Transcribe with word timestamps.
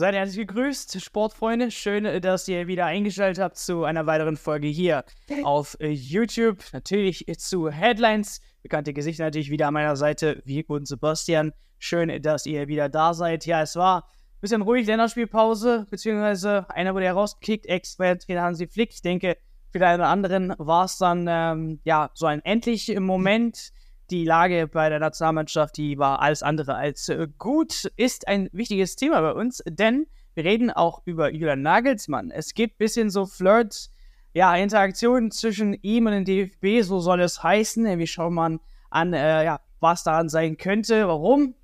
Seid 0.00 0.14
herzlich 0.14 0.46
gegrüßt, 0.46 0.98
Sportfreunde. 1.02 1.70
Schön, 1.70 2.22
dass 2.22 2.48
ihr 2.48 2.66
wieder 2.66 2.86
eingeschaltet 2.86 3.44
habt 3.44 3.58
zu 3.58 3.84
einer 3.84 4.06
weiteren 4.06 4.38
Folge 4.38 4.66
hier 4.66 5.04
auf 5.42 5.76
äh, 5.78 5.90
YouTube. 5.90 6.64
Natürlich 6.72 7.26
zu 7.36 7.68
Headlines. 7.68 8.40
Bekannte 8.62 8.94
Gesichter 8.94 9.24
natürlich 9.24 9.50
wieder 9.50 9.68
an 9.68 9.74
meiner 9.74 9.96
Seite, 9.96 10.40
Vico 10.46 10.74
und 10.76 10.88
Sebastian. 10.88 11.52
Schön, 11.78 12.22
dass 12.22 12.46
ihr 12.46 12.66
wieder 12.66 12.88
da 12.88 13.12
seid. 13.12 13.44
Ja, 13.44 13.60
es 13.60 13.76
war 13.76 14.04
ein 14.04 14.40
bisschen 14.40 14.62
ruhig, 14.62 14.86
Länderspielpause, 14.86 15.86
beziehungsweise 15.90 16.64
einer 16.70 16.94
wurde 16.94 17.04
herausgekickt, 17.04 17.66
Ex-Trainer 17.66 18.40
Hansi 18.40 18.68
Flick. 18.68 18.94
Ich 18.94 19.02
denke, 19.02 19.36
für 19.70 19.80
den 19.80 19.86
einen 19.86 20.00
oder 20.00 20.08
anderen 20.08 20.54
war 20.56 20.86
es 20.86 20.96
dann 20.96 21.26
ähm, 21.28 21.80
ja 21.84 22.08
so 22.14 22.24
ein 22.24 22.40
endlich 22.42 22.98
Moment 22.98 23.70
die 24.10 24.24
Lage 24.24 24.66
bei 24.66 24.88
der 24.88 24.98
Nationalmannschaft, 24.98 25.76
die 25.76 25.98
war 25.98 26.20
alles 26.20 26.42
andere 26.42 26.74
als 26.74 27.08
äh, 27.08 27.28
gut, 27.38 27.90
ist 27.96 28.28
ein 28.28 28.48
wichtiges 28.52 28.96
Thema 28.96 29.20
bei 29.20 29.32
uns, 29.32 29.62
denn 29.66 30.06
wir 30.34 30.44
reden 30.44 30.70
auch 30.70 31.02
über 31.04 31.32
Julian 31.32 31.62
Nagelsmann. 31.62 32.30
Es 32.30 32.54
gibt 32.54 32.74
ein 32.74 32.78
bisschen 32.78 33.10
so 33.10 33.26
Flirts, 33.26 33.92
ja, 34.32 34.54
Interaktionen 34.54 35.30
zwischen 35.30 35.74
ihm 35.82 36.06
und 36.06 36.12
dem 36.12 36.24
DFB, 36.24 36.86
so 36.86 37.00
soll 37.00 37.20
es 37.20 37.42
heißen. 37.42 37.98
Wir 37.98 38.06
schauen 38.06 38.34
mal 38.34 38.58
an, 38.90 39.12
äh, 39.12 39.44
ja, 39.44 39.60
was 39.80 40.04
daran 40.04 40.28
sein 40.28 40.56
könnte, 40.56 41.08
warum. 41.08 41.54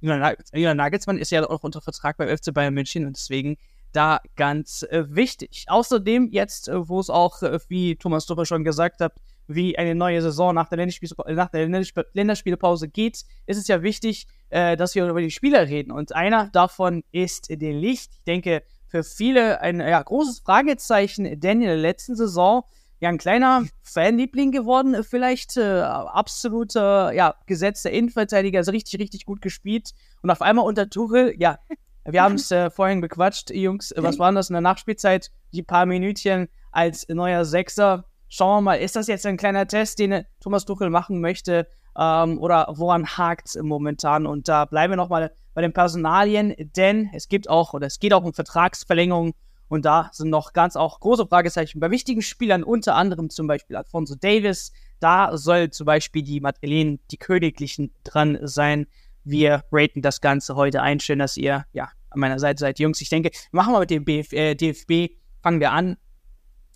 Julian 0.00 0.76
Nagelsmann 0.76 1.18
ist 1.18 1.30
ja 1.30 1.48
auch 1.48 1.62
unter 1.62 1.80
Vertrag 1.80 2.16
beim 2.16 2.28
FC 2.28 2.52
Bayern 2.52 2.74
München 2.74 3.06
und 3.06 3.16
deswegen 3.16 3.56
da 3.92 4.20
ganz 4.36 4.82
äh, 4.84 5.04
wichtig. 5.08 5.66
Außerdem 5.68 6.28
jetzt, 6.32 6.68
äh, 6.68 6.88
wo 6.88 6.98
es 6.98 7.10
auch, 7.10 7.42
äh, 7.42 7.58
wie 7.68 7.96
Thomas 7.96 8.26
Dupper 8.26 8.46
schon 8.46 8.64
gesagt 8.64 9.00
hat, 9.00 9.14
wie 9.46 9.76
eine 9.78 9.94
neue 9.94 10.22
Saison 10.22 10.54
nach 10.54 10.68
der, 10.68 10.78
Länderspiel 10.78 11.10
nach 11.28 11.50
der 11.50 11.68
Länderspielpause 11.68 12.88
geht, 12.88 13.24
ist 13.46 13.58
es 13.58 13.68
ja 13.68 13.82
wichtig, 13.82 14.26
äh, 14.50 14.76
dass 14.76 14.94
wir 14.94 15.06
über 15.08 15.20
die 15.20 15.30
Spieler 15.30 15.68
reden. 15.68 15.90
Und 15.90 16.14
einer 16.14 16.48
davon 16.52 17.04
ist 17.12 17.48
den 17.50 17.78
Licht. 17.78 18.12
Ich 18.18 18.24
denke, 18.24 18.62
für 18.88 19.02
viele 19.02 19.60
ein 19.60 19.80
ja, 19.80 20.02
großes 20.02 20.40
Fragezeichen, 20.40 21.40
denn 21.40 21.62
in 21.62 21.66
der 21.66 21.76
letzten 21.76 22.14
Saison 22.14 22.64
ja 23.00 23.08
ein 23.08 23.18
kleiner 23.18 23.64
Fanliebling 23.82 24.52
geworden, 24.52 25.02
vielleicht 25.02 25.56
äh, 25.56 25.80
absoluter 25.80 27.12
ja, 27.12 27.34
gesetzter 27.46 27.90
Innenverteidiger, 27.90 28.58
also 28.58 28.70
richtig, 28.70 29.00
richtig 29.00 29.24
gut 29.24 29.42
gespielt. 29.42 29.92
Und 30.22 30.30
auf 30.30 30.40
einmal 30.40 30.64
unter 30.66 30.88
Tuchel, 30.88 31.34
ja, 31.36 31.58
wir 32.04 32.22
haben 32.22 32.36
es 32.36 32.50
äh, 32.50 32.70
vorhin 32.70 33.00
bequatscht, 33.00 33.50
Jungs, 33.50 33.92
was 33.96 34.18
waren 34.18 34.34
das 34.34 34.50
in 34.50 34.54
der 34.54 34.60
Nachspielzeit? 34.60 35.30
Die 35.52 35.62
paar 35.62 35.86
Minütchen 35.86 36.48
als 36.70 37.08
neuer 37.08 37.44
Sechser 37.44 38.04
schauen 38.32 38.56
wir 38.56 38.60
mal, 38.62 38.74
ist 38.76 38.96
das 38.96 39.08
jetzt 39.08 39.26
ein 39.26 39.36
kleiner 39.36 39.66
Test, 39.66 39.98
den 39.98 40.24
Thomas 40.40 40.64
Tuchel 40.64 40.88
machen 40.88 41.20
möchte 41.20 41.68
ähm, 41.98 42.38
oder 42.38 42.66
woran 42.70 43.06
hakt 43.06 43.48
es 43.48 43.62
momentan? 43.62 44.26
Und 44.26 44.48
da 44.48 44.64
bleiben 44.64 44.92
wir 44.92 44.96
nochmal 44.96 45.32
bei 45.52 45.60
den 45.60 45.74
Personalien, 45.74 46.54
denn 46.58 47.10
es 47.12 47.28
gibt 47.28 47.50
auch 47.50 47.74
oder 47.74 47.86
es 47.86 48.00
geht 48.00 48.14
auch 48.14 48.24
um 48.24 48.32
Vertragsverlängerungen 48.32 49.34
und 49.68 49.84
da 49.84 50.08
sind 50.12 50.30
noch 50.30 50.54
ganz 50.54 50.76
auch 50.76 51.00
große 51.00 51.26
Fragezeichen 51.26 51.78
bei 51.78 51.90
wichtigen 51.90 52.22
Spielern, 52.22 52.64
unter 52.64 52.94
anderem 52.94 53.28
zum 53.28 53.46
Beispiel 53.46 53.76
Alfonso 53.76 54.14
Davis. 54.14 54.72
Da 54.98 55.36
soll 55.36 55.70
zum 55.70 55.84
Beispiel 55.84 56.22
die 56.22 56.40
Madeleine, 56.40 56.98
die 57.10 57.18
Königlichen 57.18 57.92
dran 58.02 58.38
sein. 58.42 58.86
Wir 59.24 59.62
raten 59.70 60.00
das 60.00 60.22
Ganze 60.22 60.56
heute 60.56 60.80
ein. 60.80 61.00
Schön, 61.00 61.18
dass 61.18 61.36
ihr 61.36 61.66
ja 61.72 61.90
an 62.08 62.20
meiner 62.20 62.38
Seite 62.38 62.60
seid, 62.60 62.78
Jungs. 62.78 63.00
Ich 63.02 63.10
denke, 63.10 63.30
machen 63.50 63.74
wir 63.74 63.80
mit 63.80 63.90
dem 63.90 64.04
Bf 64.04 64.32
äh, 64.32 64.54
DFB. 64.54 65.16
Fangen 65.42 65.60
wir 65.60 65.72
an. 65.72 65.96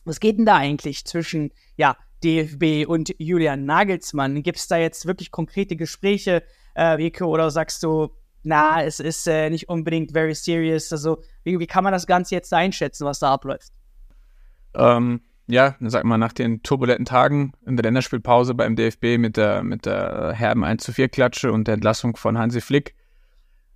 Was 0.06 0.20
geht 0.20 0.38
denn 0.38 0.46
da 0.46 0.56
eigentlich 0.56 1.04
zwischen 1.04 1.50
ja, 1.76 1.96
DFB 2.22 2.88
und 2.88 3.14
Julian 3.18 3.66
Nagelsmann? 3.66 4.42
Gibt 4.42 4.58
es 4.58 4.68
da 4.68 4.76
jetzt 4.76 5.06
wirklich 5.06 5.30
konkrete 5.30 5.76
Gespräche, 5.76 6.42
äh, 6.74 7.22
oder 7.22 7.50
sagst 7.50 7.82
du, 7.82 8.10
na, 8.42 8.84
es 8.84 9.00
ist 9.00 9.26
äh, 9.26 9.50
nicht 9.50 9.68
unbedingt 9.68 10.12
very 10.12 10.34
serious? 10.34 10.92
Also, 10.92 11.22
wie, 11.42 11.58
wie, 11.58 11.66
kann 11.66 11.82
man 11.82 11.92
das 11.92 12.06
Ganze 12.06 12.36
jetzt 12.36 12.52
einschätzen, 12.52 13.04
was 13.04 13.18
da 13.18 13.32
abläuft? 13.32 13.72
Ähm, 14.74 15.22
ja, 15.48 15.74
sag 15.80 16.04
mal, 16.04 16.18
nach 16.18 16.32
den 16.32 16.62
turbulenten 16.62 17.04
Tagen 17.04 17.52
in 17.66 17.76
der 17.76 17.82
Länderspielpause 17.82 18.54
beim 18.54 18.76
DFB 18.76 19.18
mit 19.18 19.36
der, 19.36 19.64
mit 19.64 19.86
der 19.86 20.32
herben 20.32 20.62
1 20.62 20.84
zu 20.84 20.92
4 20.92 21.08
Klatsche 21.08 21.50
und 21.50 21.66
der 21.66 21.74
Entlassung 21.74 22.16
von 22.16 22.38
Hansi 22.38 22.60
Flick, 22.60 22.94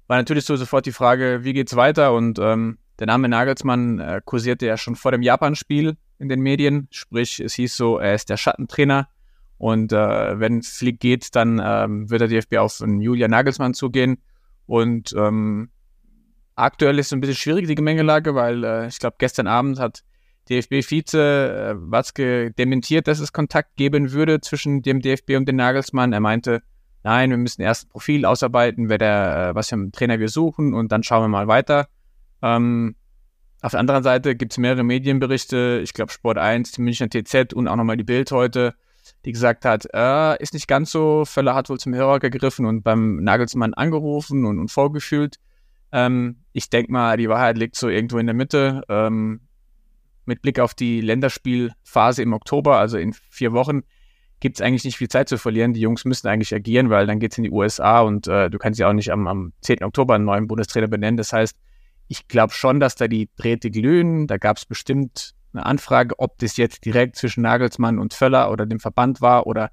war 0.06 0.16
natürlich 0.16 0.44
so 0.44 0.54
sofort 0.56 0.86
die 0.86 0.92
Frage, 0.92 1.40
wie 1.42 1.52
geht's 1.52 1.74
weiter? 1.74 2.12
Und 2.12 2.38
ähm, 2.38 2.78
der 2.98 3.06
Name 3.06 3.28
Nagelsmann 3.28 3.98
äh, 3.98 4.20
kursierte 4.24 4.66
ja 4.66 4.76
schon 4.76 4.94
vor 4.94 5.10
dem 5.10 5.22
Japan-Spiel 5.22 5.96
in 6.20 6.28
den 6.28 6.40
Medien. 6.40 6.88
Sprich, 6.90 7.40
es 7.40 7.54
hieß 7.54 7.76
so, 7.76 7.98
er 7.98 8.14
ist 8.14 8.30
der 8.30 8.36
Schattentrainer. 8.36 9.08
Und 9.58 9.92
äh, 9.92 10.40
wenn 10.40 10.62
Flick 10.62 11.00
geht, 11.00 11.34
dann 11.34 11.60
ähm, 11.62 12.08
wird 12.08 12.20
der 12.22 12.28
DFB 12.28 12.56
auf 12.56 12.80
Julia 12.80 13.28
Nagelsmann 13.28 13.74
zugehen. 13.74 14.22
Und 14.66 15.12
ähm, 15.16 15.70
aktuell 16.54 16.98
ist 16.98 17.06
es 17.06 17.12
ein 17.12 17.20
bisschen 17.20 17.36
schwierig, 17.36 17.66
die 17.66 17.74
Gemengelage, 17.74 18.34
weil 18.34 18.64
äh, 18.64 18.86
ich 18.86 18.98
glaube, 18.98 19.16
gestern 19.18 19.46
Abend 19.46 19.78
hat 19.78 20.02
DFB-Vize 20.48 21.18
äh, 21.18 21.74
Watzke 21.76 22.52
dementiert, 22.52 23.06
dass 23.06 23.20
es 23.20 23.32
Kontakt 23.32 23.76
geben 23.76 24.12
würde 24.12 24.40
zwischen 24.40 24.82
dem 24.82 25.00
DFB 25.00 25.36
und 25.36 25.46
dem 25.46 25.56
Nagelsmann. 25.56 26.12
Er 26.12 26.20
meinte, 26.20 26.62
nein, 27.02 27.30
wir 27.30 27.36
müssen 27.36 27.62
erst 27.62 27.86
ein 27.86 27.88
Profil 27.90 28.24
ausarbeiten, 28.24 28.88
wer 28.88 28.98
der, 28.98 29.50
äh, 29.50 29.54
was 29.54 29.68
für 29.68 29.76
einen 29.76 29.92
Trainer 29.92 30.18
wir 30.18 30.28
suchen 30.28 30.74
und 30.74 30.92
dann 30.92 31.02
schauen 31.02 31.24
wir 31.24 31.28
mal 31.28 31.48
weiter. 31.48 31.88
Ähm, 32.42 32.96
auf 33.62 33.72
der 33.72 33.80
anderen 33.80 34.02
Seite 34.02 34.34
gibt 34.36 34.52
es 34.52 34.58
mehrere 34.58 34.84
Medienberichte, 34.84 35.80
ich 35.82 35.92
glaube 35.92 36.12
Sport 36.12 36.38
1, 36.38 36.72
die 36.72 36.82
Münchner 36.82 37.08
TZ 37.10 37.52
und 37.52 37.68
auch 37.68 37.76
nochmal 37.76 37.96
die 37.96 38.04
Bild 38.04 38.30
heute, 38.32 38.74
die 39.24 39.32
gesagt 39.32 39.64
hat, 39.64 39.86
äh, 39.92 40.42
ist 40.42 40.54
nicht 40.54 40.68
ganz 40.68 40.90
so, 40.90 41.24
Völler 41.24 41.54
hat 41.54 41.68
wohl 41.68 41.78
zum 41.78 41.94
Hörer 41.94 42.20
gegriffen 42.20 42.66
und 42.66 42.82
beim 42.82 43.22
Nagelsmann 43.22 43.74
angerufen 43.74 44.44
und, 44.46 44.58
und 44.58 44.70
vorgefühlt. 44.70 45.36
Ähm, 45.92 46.44
ich 46.52 46.70
denke 46.70 46.92
mal, 46.92 47.16
die 47.16 47.28
Wahrheit 47.28 47.58
liegt 47.58 47.76
so 47.76 47.88
irgendwo 47.88 48.18
in 48.18 48.26
der 48.26 48.34
Mitte. 48.34 48.82
Ähm, 48.88 49.40
mit 50.26 50.42
Blick 50.42 50.60
auf 50.60 50.74
die 50.74 51.00
Länderspielphase 51.00 52.22
im 52.22 52.32
Oktober, 52.32 52.78
also 52.78 52.96
in 52.98 53.12
vier 53.12 53.52
Wochen, 53.52 53.82
gibt 54.38 54.56
es 54.56 54.62
eigentlich 54.64 54.84
nicht 54.84 54.96
viel 54.96 55.08
Zeit 55.08 55.28
zu 55.28 55.36
verlieren. 55.36 55.74
Die 55.74 55.80
Jungs 55.80 56.04
müssen 56.04 56.28
eigentlich 56.28 56.54
agieren, 56.54 56.88
weil 56.88 57.06
dann 57.06 57.18
geht 57.18 57.32
es 57.32 57.38
in 57.38 57.44
die 57.44 57.50
USA 57.50 58.00
und 58.00 58.26
äh, 58.26 58.48
du 58.48 58.58
kannst 58.58 58.80
ja 58.80 58.88
auch 58.88 58.94
nicht 58.94 59.12
am, 59.12 59.26
am 59.26 59.52
10. 59.60 59.82
Oktober 59.82 60.14
einen 60.14 60.24
neuen 60.24 60.46
Bundestrainer 60.46 60.88
benennen. 60.88 61.18
Das 61.18 61.32
heißt, 61.32 61.56
ich 62.10 62.26
glaube 62.26 62.52
schon, 62.52 62.80
dass 62.80 62.96
da 62.96 63.06
die 63.06 63.30
Drähte 63.36 63.70
glühen. 63.70 64.26
Da 64.26 64.36
gab 64.36 64.56
es 64.56 64.66
bestimmt 64.66 65.36
eine 65.52 65.64
Anfrage, 65.64 66.18
ob 66.18 66.38
das 66.38 66.56
jetzt 66.56 66.84
direkt 66.84 67.14
zwischen 67.14 67.42
Nagelsmann 67.42 68.00
und 68.00 68.14
Völler 68.14 68.50
oder 68.50 68.66
dem 68.66 68.80
Verband 68.80 69.20
war 69.20 69.46
oder 69.46 69.70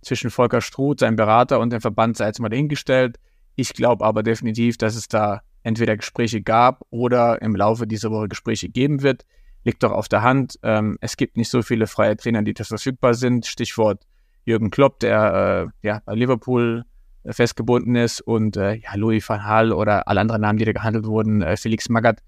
zwischen 0.00 0.30
Volker 0.30 0.62
Struth, 0.62 1.00
seinem 1.00 1.16
Berater 1.16 1.60
und 1.60 1.74
dem 1.74 1.82
Verband 1.82 2.16
sei 2.16 2.26
jetzt 2.26 2.40
mal 2.40 2.48
dahingestellt. 2.48 3.18
Ich 3.54 3.74
glaube 3.74 4.02
aber 4.06 4.22
definitiv, 4.22 4.78
dass 4.78 4.96
es 4.96 5.08
da 5.08 5.42
entweder 5.62 5.98
Gespräche 5.98 6.40
gab 6.40 6.86
oder 6.88 7.42
im 7.42 7.54
Laufe 7.54 7.86
dieser 7.86 8.10
Woche 8.10 8.28
Gespräche 8.28 8.70
geben 8.70 9.02
wird. 9.02 9.26
Liegt 9.62 9.82
doch 9.82 9.92
auf 9.92 10.08
der 10.08 10.22
Hand. 10.22 10.58
Ähm, 10.62 10.96
es 11.02 11.18
gibt 11.18 11.36
nicht 11.36 11.50
so 11.50 11.60
viele 11.60 11.86
freie 11.86 12.16
Trainer, 12.16 12.42
die 12.42 12.54
da 12.54 12.64
verfügbar 12.64 13.12
sind. 13.12 13.44
Stichwort 13.44 14.06
Jürgen 14.46 14.70
Klopp, 14.70 15.00
der 15.00 15.70
äh, 15.82 15.86
ja 15.86 16.00
bei 16.06 16.14
Liverpool 16.14 16.86
festgebunden 17.32 17.96
ist 17.96 18.20
und 18.20 18.56
äh, 18.56 18.74
ja, 18.74 18.94
Louis 18.96 19.26
van 19.28 19.44
Hal 19.44 19.72
oder 19.72 20.08
alle 20.08 20.20
anderen 20.20 20.42
Namen, 20.42 20.58
die 20.58 20.64
da 20.64 20.72
gehandelt 20.72 21.06
wurden, 21.06 21.42
äh, 21.42 21.56
Felix 21.56 21.88
Magath, 21.88 22.20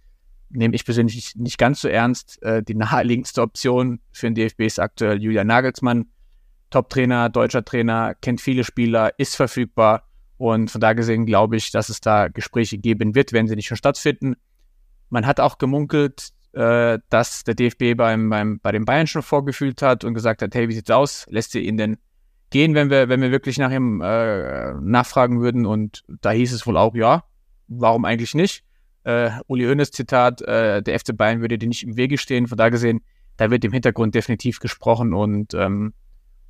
nehme 0.51 0.75
ich 0.75 0.84
persönlich 0.84 1.34
nicht 1.37 1.59
ganz 1.59 1.81
so 1.81 1.89
ernst. 1.89 2.43
Äh, 2.43 2.62
die 2.62 2.75
naheliegendste 2.75 3.43
Option 3.43 4.01
für 4.12 4.27
den 4.27 4.35
DFB 4.35 4.62
ist 4.62 4.79
aktuell 4.79 5.23
Julian 5.23 5.47
Nagelsmann. 5.47 6.06
Top-Trainer, 6.71 7.29
deutscher 7.29 7.65
Trainer, 7.65 8.15
kennt 8.15 8.41
viele 8.41 8.65
Spieler, 8.65 9.12
ist 9.19 9.37
verfügbar 9.37 10.03
und 10.37 10.71
von 10.71 10.81
da 10.81 10.93
gesehen 10.93 11.27
glaube 11.27 11.56
ich, 11.56 11.71
dass 11.71 11.89
es 11.89 12.01
da 12.01 12.29
Gespräche 12.29 12.79
geben 12.79 13.15
wird, 13.15 13.33
wenn 13.33 13.47
sie 13.47 13.56
nicht 13.56 13.69
schon 13.69 13.77
stattfinden. 13.77 14.35
Man 15.09 15.27
hat 15.27 15.41
auch 15.41 15.59
gemunkelt, 15.59 16.31
äh, 16.53 16.99
dass 17.11 17.45
der 17.45 17.55
DFB 17.55 17.97
beim, 17.97 18.29
beim, 18.31 18.59
bei 18.61 18.73
den 18.73 18.85
Bayern 18.85 19.06
schon 19.06 19.23
vorgefühlt 19.23 19.82
hat 19.82 20.05
und 20.05 20.15
gesagt 20.15 20.43
hat, 20.43 20.55
hey, 20.55 20.69
wie 20.69 20.75
sieht's 20.75 20.91
aus? 20.91 21.26
Lässt 21.29 21.55
ihr 21.55 21.62
ihn 21.62 21.76
denn 21.76 21.99
gehen, 22.50 22.75
wenn 22.75 22.90
wir, 22.90 23.08
wenn 23.08 23.20
wir 23.20 23.31
wirklich 23.31 23.58
nach 23.58 23.70
ihm 23.70 24.00
äh, 24.00 24.75
nachfragen 24.81 25.40
würden. 25.40 25.66
Und 25.66 26.04
da 26.20 26.31
hieß 26.31 26.52
es 26.52 26.66
wohl 26.66 26.76
auch, 26.76 26.94
ja, 26.94 27.25
warum 27.69 28.04
eigentlich 28.04 28.34
nicht? 28.34 28.64
Äh, 29.04 29.31
Uli 29.46 29.64
Hoeneß 29.64 29.90
Zitat, 29.90 30.43
äh, 30.43 30.82
der 30.82 30.98
FC 30.98 31.16
Bayern 31.16 31.40
würde 31.40 31.58
dir 31.58 31.69
nicht 31.69 31.84
im 31.84 31.96
Wege 31.96 32.19
stehen. 32.19 32.46
Von 32.46 32.58
da 32.58 32.69
gesehen, 32.69 33.00
da 33.37 33.50
wird 33.50 33.64
im 33.64 33.72
Hintergrund 33.72 34.14
definitiv 34.14 34.60
gesprochen 34.60 35.12
und 35.12 35.54
ähm, 35.54 35.93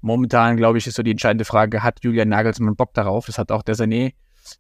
momentan, 0.00 0.56
glaube 0.56 0.78
ich, 0.78 0.86
ist 0.86 0.94
so 0.94 1.02
die 1.02 1.10
entscheidende 1.10 1.44
Frage, 1.44 1.82
hat 1.82 2.02
Julian 2.02 2.28
Nagelsmann 2.28 2.76
Bock 2.76 2.94
darauf? 2.94 3.26
Das 3.26 3.38
hat 3.38 3.50
auch 3.50 3.62
der 3.62 3.74
Sané 3.74 4.14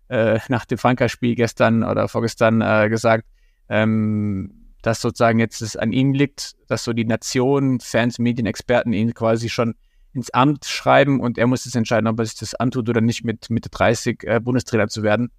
äh, 0.08 0.38
nach 0.48 0.64
dem 0.64 0.78
Frankreich-Spiel 0.78 1.34
gestern 1.36 1.84
oder 1.84 2.08
vorgestern 2.08 2.60
äh, 2.60 2.88
gesagt, 2.88 3.24
ähm, 3.68 4.66
dass 4.82 5.00
sozusagen 5.00 5.38
jetzt 5.38 5.62
es 5.62 5.76
an 5.76 5.92
ihm 5.92 6.12
liegt, 6.12 6.54
dass 6.68 6.84
so 6.84 6.92
die 6.92 7.04
Nation, 7.04 7.80
Fans, 7.80 8.18
Medien, 8.18 8.46
Experten 8.46 8.92
ihn 8.92 9.14
quasi 9.14 9.48
schon 9.48 9.74
ins 10.16 10.30
Amt 10.30 10.64
schreiben 10.64 11.20
und 11.20 11.38
er 11.38 11.46
muss 11.46 11.64
jetzt 11.64 11.76
entscheiden, 11.76 12.08
ob 12.08 12.18
er 12.18 12.26
sich 12.26 12.38
das 12.38 12.54
antut 12.54 12.88
oder 12.88 13.00
nicht, 13.00 13.24
mit 13.24 13.50
Mitte 13.50 13.68
30 13.68 14.24
äh, 14.24 14.40
Bundestrainer 14.40 14.88
zu 14.88 15.02
werden. 15.02 15.30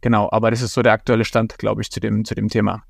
Genau, 0.00 0.30
aber 0.30 0.50
das 0.50 0.62
ist 0.62 0.72
so 0.72 0.82
der 0.82 0.92
aktuelle 0.92 1.24
Stand, 1.24 1.58
glaube 1.58 1.82
ich, 1.82 1.90
zu 1.90 2.00
dem, 2.00 2.24
zu 2.24 2.34
dem 2.34 2.48
Thema. 2.48 2.84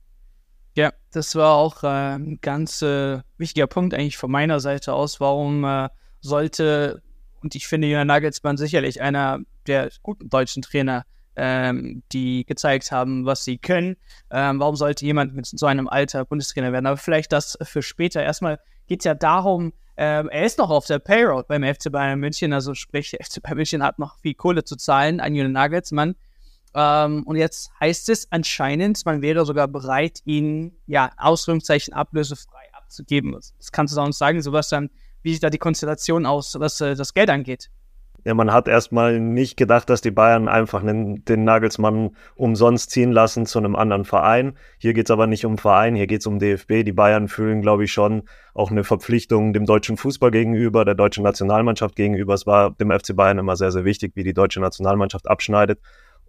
Ja, 0.76 0.92
das 1.10 1.34
war 1.34 1.54
auch 1.54 1.82
ein 1.82 2.38
ganz 2.40 2.82
äh, 2.82 3.20
wichtiger 3.38 3.66
Punkt 3.66 3.94
eigentlich 3.94 4.16
von 4.16 4.31
meiner 4.31 4.60
Seite 4.60 4.92
aus. 4.92 5.19
Warum 5.19 5.64
äh, 5.64 5.88
sollte, 6.20 7.02
und 7.43 7.56
ich 7.56 7.66
finde 7.66 7.88
Jürgen 7.88 8.06
Nagelsmann 8.06 8.56
sicherlich 8.56 9.00
einer 9.00 9.40
der 9.66 9.90
guten 10.02 10.28
deutschen 10.28 10.62
Trainer 10.62 11.04
ähm, 11.36 12.02
die 12.12 12.44
gezeigt 12.44 12.93
haben, 12.93 13.25
was 13.25 13.44
sie 13.44 13.58
können. 13.58 13.96
Ähm, 14.31 14.60
warum 14.60 14.76
sollte 14.76 15.04
jemand 15.04 15.34
mit 15.34 15.46
so 15.46 15.66
einem 15.66 15.88
Alter 15.88 16.25
Bundestrainer 16.25 16.72
werden? 16.72 16.86
Aber 16.86 16.96
vielleicht 16.96 17.32
das 17.32 17.58
für 17.62 17.82
später. 17.82 18.22
Erstmal 18.22 18.60
geht 18.90 19.04
ja 19.04 19.14
darum, 19.14 19.72
ähm, 19.96 20.28
er 20.31 20.44
ist 20.44 20.58
noch 20.58 20.69
auf 20.69 20.84
der 20.84 20.98
Payroll 20.98 21.44
beim 21.46 21.62
FC 21.62 21.92
Bayern 21.92 22.19
München, 22.19 22.52
also 22.52 22.75
sprich, 22.75 23.16
FC 23.22 23.40
Bayern 23.40 23.58
München 23.58 23.82
hat 23.84 24.00
noch 24.00 24.19
viel 24.19 24.34
Kohle 24.34 24.64
zu 24.64 24.75
zahlen 24.75 25.20
an 25.20 25.32
Julian 25.32 25.52
Nagelsmann. 25.52 26.16
Ähm, 26.75 27.22
und 27.25 27.37
jetzt 27.37 27.70
heißt 27.78 28.08
es 28.08 28.31
anscheinend, 28.32 29.06
man 29.06 29.22
wäre 29.22 29.46
sogar 29.46 29.69
bereit, 29.69 30.20
ihn, 30.25 30.76
ja, 30.87 31.12
Ausführungszeichen 31.19 31.94
ablösefrei 31.94 32.66
abzugeben. 32.72 33.32
Das 33.32 33.70
kannst 33.70 33.96
du 33.96 34.00
uns 34.00 34.19
sagen, 34.19 34.42
Sebastian, 34.42 34.90
wie 35.22 35.34
sieht 35.34 35.44
da 35.44 35.50
die 35.50 35.58
Konstellation 35.58 36.26
aus, 36.26 36.58
was 36.58 36.81
äh, 36.81 36.96
das 36.96 37.14
Geld 37.14 37.31
angeht? 37.31 37.70
Ja, 38.25 38.34
man 38.34 38.52
hat 38.52 38.69
erstmal 38.69 39.19
nicht 39.19 39.56
gedacht, 39.56 39.88
dass 39.88 40.02
die 40.02 40.11
Bayern 40.11 40.49
einfach 40.49 40.82
den, 40.82 41.25
den 41.25 41.44
Nagelsmann 41.44 42.11
umsonst 42.34 42.90
ziehen 42.90 43.12
lassen 43.12 43.46
zu 43.46 43.58
einem 43.58 43.76
anderen 43.76 44.05
Verein. 44.05 44.58
Hier 44.78 44.93
geht's 44.93 45.11
aber 45.11 45.26
nicht 45.26 45.46
um 45.46 45.56
Verein, 45.56 45.94
hier 45.94 46.06
geht's 46.06 46.26
um 46.26 46.38
DFB. 46.38 46.84
Die 46.84 46.93
Bayern 46.93 47.28
fühlen, 47.28 47.62
glaube 47.62 47.84
ich, 47.84 47.93
schon 47.93 48.25
auch 48.52 48.70
eine 48.70 48.84
Verpflichtung 48.84 49.52
dem 49.52 49.64
deutschen 49.64 49.96
Fußball 49.96 50.31
gegenüber, 50.31 50.84
der 50.84 50.94
deutschen 50.94 51.25
Nationalmannschaft 51.25 51.96
gegenüber. 51.96 52.34
Es 52.34 52.46
war 52.46 52.72
dem 52.72 52.90
FC 52.90 53.17
Bayern 53.17 53.38
immer 53.38 53.56
sehr, 53.56 53.72
sehr 53.72 53.84
wichtig, 53.84 54.12
wie 54.17 54.25
die 54.25 54.34
deutsche 54.34 54.61
Nationalmannschaft 54.61 55.28
abschneidet. 55.28 55.81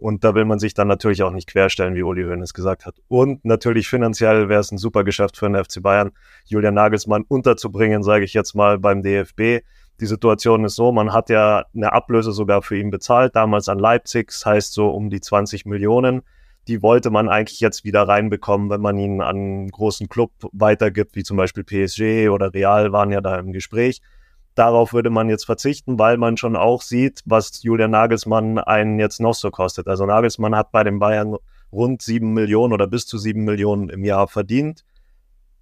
Und 0.02 0.24
da 0.24 0.34
will 0.34 0.44
man 0.44 0.58
sich 0.58 0.74
dann 0.74 0.88
natürlich 0.88 1.22
auch 1.22 1.30
nicht 1.30 1.48
querstellen, 1.48 1.94
wie 1.94 2.02
Uli 2.02 2.24
Hoeneß 2.24 2.54
gesagt 2.54 2.86
hat. 2.86 2.96
Und 3.06 3.44
natürlich 3.44 3.88
finanziell 3.88 4.48
wäre 4.48 4.60
es 4.60 4.72
ein 4.72 4.78
super 4.78 5.04
Geschäft 5.04 5.36
für 5.36 5.48
den 5.48 5.62
FC 5.62 5.80
Bayern, 5.80 6.10
Julian 6.44 6.74
Nagelsmann 6.74 7.22
unterzubringen, 7.22 8.02
sage 8.02 8.24
ich 8.24 8.34
jetzt 8.34 8.54
mal 8.54 8.80
beim 8.80 9.02
DFB. 9.02 9.64
Die 10.02 10.06
Situation 10.06 10.64
ist 10.64 10.74
so, 10.74 10.90
man 10.90 11.12
hat 11.12 11.30
ja 11.30 11.64
eine 11.76 11.92
Ablöse 11.92 12.32
sogar 12.32 12.62
für 12.62 12.76
ihn 12.76 12.90
bezahlt, 12.90 13.36
damals 13.36 13.68
an 13.68 13.78
Leipzig, 13.78 14.30
das 14.30 14.44
heißt 14.44 14.72
so 14.72 14.90
um 14.90 15.10
die 15.10 15.20
20 15.20 15.64
Millionen. 15.64 16.22
Die 16.66 16.82
wollte 16.82 17.10
man 17.10 17.28
eigentlich 17.28 17.60
jetzt 17.60 17.84
wieder 17.84 18.08
reinbekommen, 18.08 18.68
wenn 18.68 18.80
man 18.80 18.98
ihn 18.98 19.20
an 19.20 19.36
einen 19.36 19.68
großen 19.68 20.08
Club 20.08 20.32
weitergibt, 20.50 21.14
wie 21.14 21.22
zum 21.22 21.36
Beispiel 21.36 21.62
PSG 21.62 22.30
oder 22.30 22.52
Real 22.52 22.90
waren 22.90 23.12
ja 23.12 23.20
da 23.20 23.36
im 23.38 23.52
Gespräch. 23.52 24.02
Darauf 24.56 24.92
würde 24.92 25.08
man 25.08 25.28
jetzt 25.28 25.46
verzichten, 25.46 26.00
weil 26.00 26.16
man 26.16 26.36
schon 26.36 26.56
auch 26.56 26.82
sieht, 26.82 27.22
was 27.24 27.62
Julian 27.62 27.92
Nagelsmann 27.92 28.58
einen 28.58 28.98
jetzt 28.98 29.20
noch 29.20 29.34
so 29.34 29.52
kostet. 29.52 29.86
Also 29.86 30.04
Nagelsmann 30.04 30.56
hat 30.56 30.72
bei 30.72 30.82
den 30.82 30.98
Bayern 30.98 31.36
rund 31.70 32.02
sieben 32.02 32.32
Millionen 32.32 32.72
oder 32.72 32.88
bis 32.88 33.06
zu 33.06 33.18
sieben 33.18 33.44
Millionen 33.44 33.88
im 33.88 34.02
Jahr 34.02 34.26
verdient. 34.26 34.84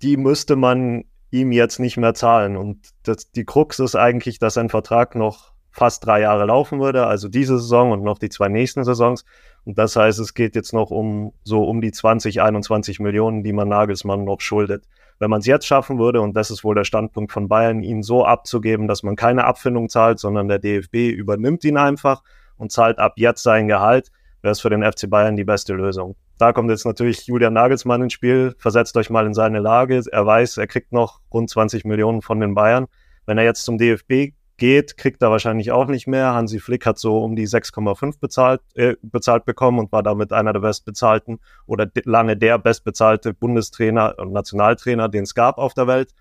Die 0.01 0.17
müsste 0.17 0.57
man 0.57 1.05
ihm 1.31 1.53
jetzt 1.53 1.79
nicht 1.79 1.97
mehr 1.97 2.15
zahlen. 2.15 2.57
Und 2.57 2.91
das, 3.05 3.31
die 3.31 3.45
Krux 3.45 3.79
ist 3.79 3.97
eigentlich, 3.97 4.39
dass 4.39 4.55
sein 4.55 4.69
Vertrag 4.69 5.15
noch 5.15 5.53
fast 5.71 6.05
drei 6.05 6.21
Jahre 6.23 6.47
laufen 6.47 6.81
würde, 6.81 7.07
also 7.07 7.29
diese 7.29 7.59
Saison 7.59 7.93
und 7.93 8.03
noch 8.03 8.19
die 8.19 8.29
zwei 8.29 8.49
nächsten 8.49 8.85
Saisons. 8.85 9.25
Und 9.65 9.79
das 9.79 9.95
heißt, 9.95 10.19
es 10.19 10.35
geht 10.35 10.57
jetzt 10.57 10.73
noch 10.73 10.91
um 10.91 11.33
so 11.45 11.65
um 11.65 11.81
die 11.81 11.93
20, 11.93 12.43
21 12.43 12.99
Millionen, 12.99 13.45
die 13.45 13.53
man 13.53 13.69
Nagelsmann 13.69 14.25
noch 14.25 14.41
schuldet. 14.41 14.85
Wenn 15.19 15.31
man 15.31 15.41
es 15.41 15.47
jetzt 15.47 15.67
schaffen 15.67 15.99
würde, 15.99 16.23
und 16.23 16.35
das 16.35 16.51
ist 16.51 16.65
wohl 16.65 16.75
der 16.75 16.85
Standpunkt 16.85 17.31
von 17.31 17.47
Bayern, 17.47 17.83
ihn 17.83 18.03
so 18.03 18.25
abzugeben, 18.25 18.89
dass 18.89 19.03
man 19.03 19.17
keine 19.17 19.45
Abfindung 19.45 19.89
zahlt, 19.89 20.19
sondern 20.19 20.49
der 20.49 20.59
DFB 20.59 21.11
übernimmt 21.11 21.63
ihn 21.65 21.77
einfach 21.77 22.23
und 22.57 22.73
zahlt 22.73 22.99
ab 22.99 23.13
jetzt 23.17 23.43
sein 23.43 23.69
Gehalt, 23.69 24.11
wäre 24.43 24.53
es 24.53 24.61
für 24.61 24.71
den 24.71 24.83
FC 24.83 25.09
Bayern 25.11 25.37
die 25.37 25.45
beste 25.45 25.75
Lösung. 25.75 26.17
Da 26.41 26.55
kommt 26.55 26.71
jetzt 26.71 26.87
natürlich 26.87 27.27
Julian 27.27 27.53
Nagelsmann 27.53 28.01
ins 28.01 28.15
Spiel. 28.15 28.55
Versetzt 28.57 28.97
euch 28.97 29.11
mal 29.11 29.27
in 29.27 29.35
seine 29.35 29.59
Lage. 29.59 30.03
Er 30.11 30.25
weiß, 30.25 30.57
er 30.57 30.67
kriegt 30.67 30.91
noch 30.91 31.21
rund 31.31 31.51
20 31.51 31.85
Millionen 31.85 32.23
von 32.23 32.41
den 32.41 32.55
Bayern. 32.55 32.87
Wenn 33.27 33.37
er 33.37 33.45
jetzt 33.45 33.63
zum 33.63 33.77
DFB 33.77 34.33
geht, 34.57 34.97
kriegt 34.97 35.21
er 35.21 35.31
wahrscheinlich 35.31 35.71
auch 35.71 35.87
nicht 35.87 36.07
mehr. 36.07 36.33
Hansi 36.33 36.59
Flick 36.59 36.87
hat 36.87 36.99
so 36.99 37.23
um 37.23 37.37
die 37.37 37.47
6,5 37.47 38.19
bezahlt, 38.21 38.63
äh, 38.75 38.95
bezahlt 39.03 39.45
bekommen 39.45 39.79
und 39.81 39.93
war 39.93 40.03
damit 40.03 40.33
einer 40.33 40.55
der 40.55 40.61
bestbezahlten 40.61 41.41
oder 41.67 41.91
lange 42.05 42.39
der 42.39 42.57
bestbezahlte 42.57 43.35
Bundestrainer 43.35 44.15
und 44.17 44.33
Nationaltrainer, 44.33 45.11
den 45.11 45.25
es 45.25 45.35
gab 45.35 45.59
auf 45.59 45.75
der 45.75 45.89
Welt. 45.89 46.15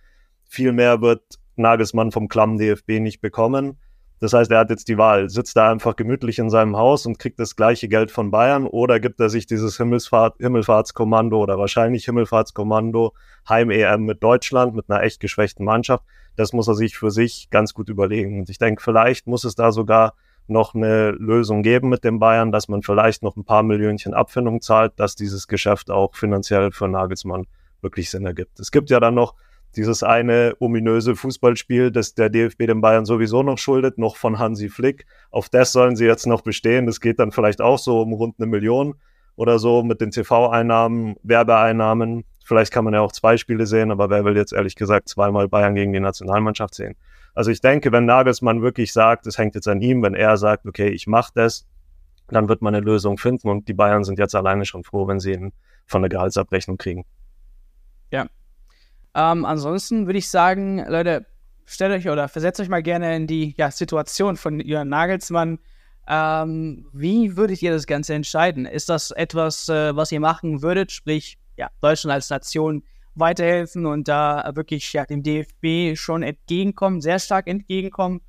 Viel 0.49 0.73
mehr 0.73 0.99
wird 0.99 1.23
Nagelsmann 1.55 2.11
vom 2.11 2.27
klammen 2.27 2.57
DFB 2.57 2.99
nicht 2.99 3.21
bekommen. 3.21 3.77
Das 4.19 4.33
heißt, 4.33 4.51
er 4.51 4.59
hat 4.59 4.69
jetzt 4.69 4.87
die 4.87 4.97
Wahl. 4.97 5.29
Sitzt 5.29 5.55
er 5.55 5.69
einfach 5.69 5.95
gemütlich 5.95 6.39
in 6.39 6.49
seinem 6.49 6.75
Haus 6.75 7.05
und 7.05 7.19
kriegt 7.19 7.39
das 7.39 7.55
gleiche 7.55 7.87
Geld 7.87 8.11
von 8.11 8.31
Bayern 8.31 8.67
oder 8.67 8.99
gibt 8.99 9.19
er 9.19 9.29
sich 9.29 9.45
dieses 9.45 9.77
Himmelsfahrt, 9.77 10.37
Himmelfahrtskommando 10.39 11.41
oder 11.41 11.57
wahrscheinlich 11.57 12.05
Himmelfahrtskommando 12.05 13.13
Heim-EM 13.47 14.03
mit 14.03 14.21
Deutschland, 14.21 14.75
mit 14.75 14.89
einer 14.89 15.03
echt 15.03 15.19
geschwächten 15.19 15.65
Mannschaft? 15.65 16.03
Das 16.35 16.53
muss 16.53 16.67
er 16.67 16.75
sich 16.75 16.97
für 16.97 17.11
sich 17.11 17.49
ganz 17.49 17.73
gut 17.73 17.89
überlegen. 17.89 18.39
Und 18.39 18.49
ich 18.49 18.57
denke, 18.57 18.81
vielleicht 18.83 19.27
muss 19.27 19.43
es 19.43 19.55
da 19.55 19.71
sogar 19.71 20.13
noch 20.47 20.73
eine 20.73 21.11
Lösung 21.11 21.63
geben 21.63 21.89
mit 21.89 22.03
dem 22.03 22.19
Bayern, 22.19 22.51
dass 22.51 22.67
man 22.67 22.81
vielleicht 22.81 23.23
noch 23.23 23.37
ein 23.37 23.45
paar 23.45 23.63
Millionchen 23.63 24.13
Abfindung 24.13 24.61
zahlt, 24.61 24.93
dass 24.97 25.15
dieses 25.15 25.47
Geschäft 25.47 25.91
auch 25.91 26.15
finanziell 26.15 26.71
für 26.71 26.87
Nagelsmann 26.87 27.45
wirklich 27.81 28.09
Sinn 28.09 28.25
ergibt. 28.25 28.59
Es 28.59 28.71
gibt 28.71 28.89
ja 28.89 28.99
dann 28.99 29.13
noch 29.13 29.35
dieses 29.75 30.03
eine 30.03 30.55
ominöse 30.59 31.15
Fußballspiel, 31.15 31.91
das 31.91 32.13
der 32.15 32.29
DFB 32.29 32.65
den 32.67 32.81
Bayern 32.81 33.05
sowieso 33.05 33.43
noch 33.43 33.57
schuldet, 33.57 33.97
noch 33.97 34.15
von 34.15 34.39
Hansi 34.39 34.69
Flick. 34.69 35.05
Auf 35.31 35.49
das 35.49 35.71
sollen 35.71 35.95
sie 35.95 36.05
jetzt 36.05 36.25
noch 36.25 36.41
bestehen. 36.41 36.85
Das 36.85 36.99
geht 36.99 37.19
dann 37.19 37.31
vielleicht 37.31 37.61
auch 37.61 37.77
so 37.77 38.01
um 38.01 38.13
rund 38.13 38.35
eine 38.39 38.47
Million 38.47 38.95
oder 39.35 39.59
so 39.59 39.83
mit 39.83 40.01
den 40.01 40.11
TV-Einnahmen, 40.11 41.15
Werbeeinnahmen. 41.23 42.25
Vielleicht 42.43 42.73
kann 42.73 42.83
man 42.83 42.93
ja 42.93 43.01
auch 43.01 43.11
zwei 43.11 43.37
Spiele 43.37 43.67
sehen, 43.67 43.91
aber 43.91 44.09
wer 44.09 44.25
will 44.25 44.35
jetzt 44.35 44.53
ehrlich 44.53 44.75
gesagt 44.75 45.07
zweimal 45.07 45.47
Bayern 45.47 45.75
gegen 45.75 45.93
die 45.93 45.99
Nationalmannschaft 45.99 46.73
sehen? 46.73 46.95
Also 47.35 47.51
ich 47.51 47.61
denke, 47.61 47.91
wenn 47.91 48.05
Nagelsmann 48.05 48.61
wirklich 48.61 48.91
sagt, 48.91 49.27
es 49.27 49.37
hängt 49.37 49.55
jetzt 49.55 49.67
an 49.67 49.81
ihm, 49.81 50.01
wenn 50.01 50.15
er 50.15 50.35
sagt, 50.37 50.65
okay, 50.65 50.89
ich 50.89 51.05
mache 51.05 51.31
das, 51.35 51.67
dann 52.27 52.49
wird 52.49 52.61
man 52.61 52.73
eine 52.73 52.83
Lösung 52.83 53.17
finden 53.17 53.49
und 53.49 53.67
die 53.67 53.73
Bayern 53.73 54.03
sind 54.03 54.19
jetzt 54.19 54.35
alleine 54.35 54.65
schon 54.65 54.83
froh, 54.83 55.07
wenn 55.07 55.19
sie 55.19 55.33
ihn 55.33 55.53
von 55.85 56.01
der 56.01 56.09
Gehaltsabrechnung 56.09 56.77
kriegen. 56.77 57.05
Ja, 58.11 58.25
ähm, 59.15 59.45
ansonsten 59.45 60.05
würde 60.05 60.19
ich 60.19 60.29
sagen, 60.29 60.83
Leute, 60.87 61.25
stellt 61.65 61.91
euch 61.91 62.09
oder 62.09 62.27
versetzt 62.27 62.59
euch 62.59 62.69
mal 62.69 62.83
gerne 62.83 63.15
in 63.15 63.27
die 63.27 63.55
ja, 63.57 63.71
Situation 63.71 64.37
von 64.37 64.59
Jörn 64.59 64.89
Nagelsmann. 64.89 65.59
Ähm, 66.07 66.87
wie 66.93 67.37
würdet 67.37 67.61
ihr 67.61 67.71
das 67.71 67.85
Ganze 67.85 68.15
entscheiden? 68.15 68.65
Ist 68.65 68.89
das 68.89 69.11
etwas, 69.11 69.69
äh, 69.69 69.95
was 69.95 70.11
ihr 70.11 70.19
machen 70.19 70.61
würdet, 70.61 70.91
sprich, 70.91 71.37
ja, 71.57 71.69
Deutschland 71.81 72.13
als 72.13 72.29
Nation 72.29 72.83
weiterhelfen 73.15 73.85
und 73.85 74.07
da 74.07 74.51
wirklich 74.55 74.91
ja, 74.93 75.05
dem 75.05 75.21
DFB 75.21 75.95
schon 75.95 76.23
entgegenkommen, 76.23 77.01
sehr 77.01 77.19
stark 77.19 77.47
entgegenkommen? 77.47 78.21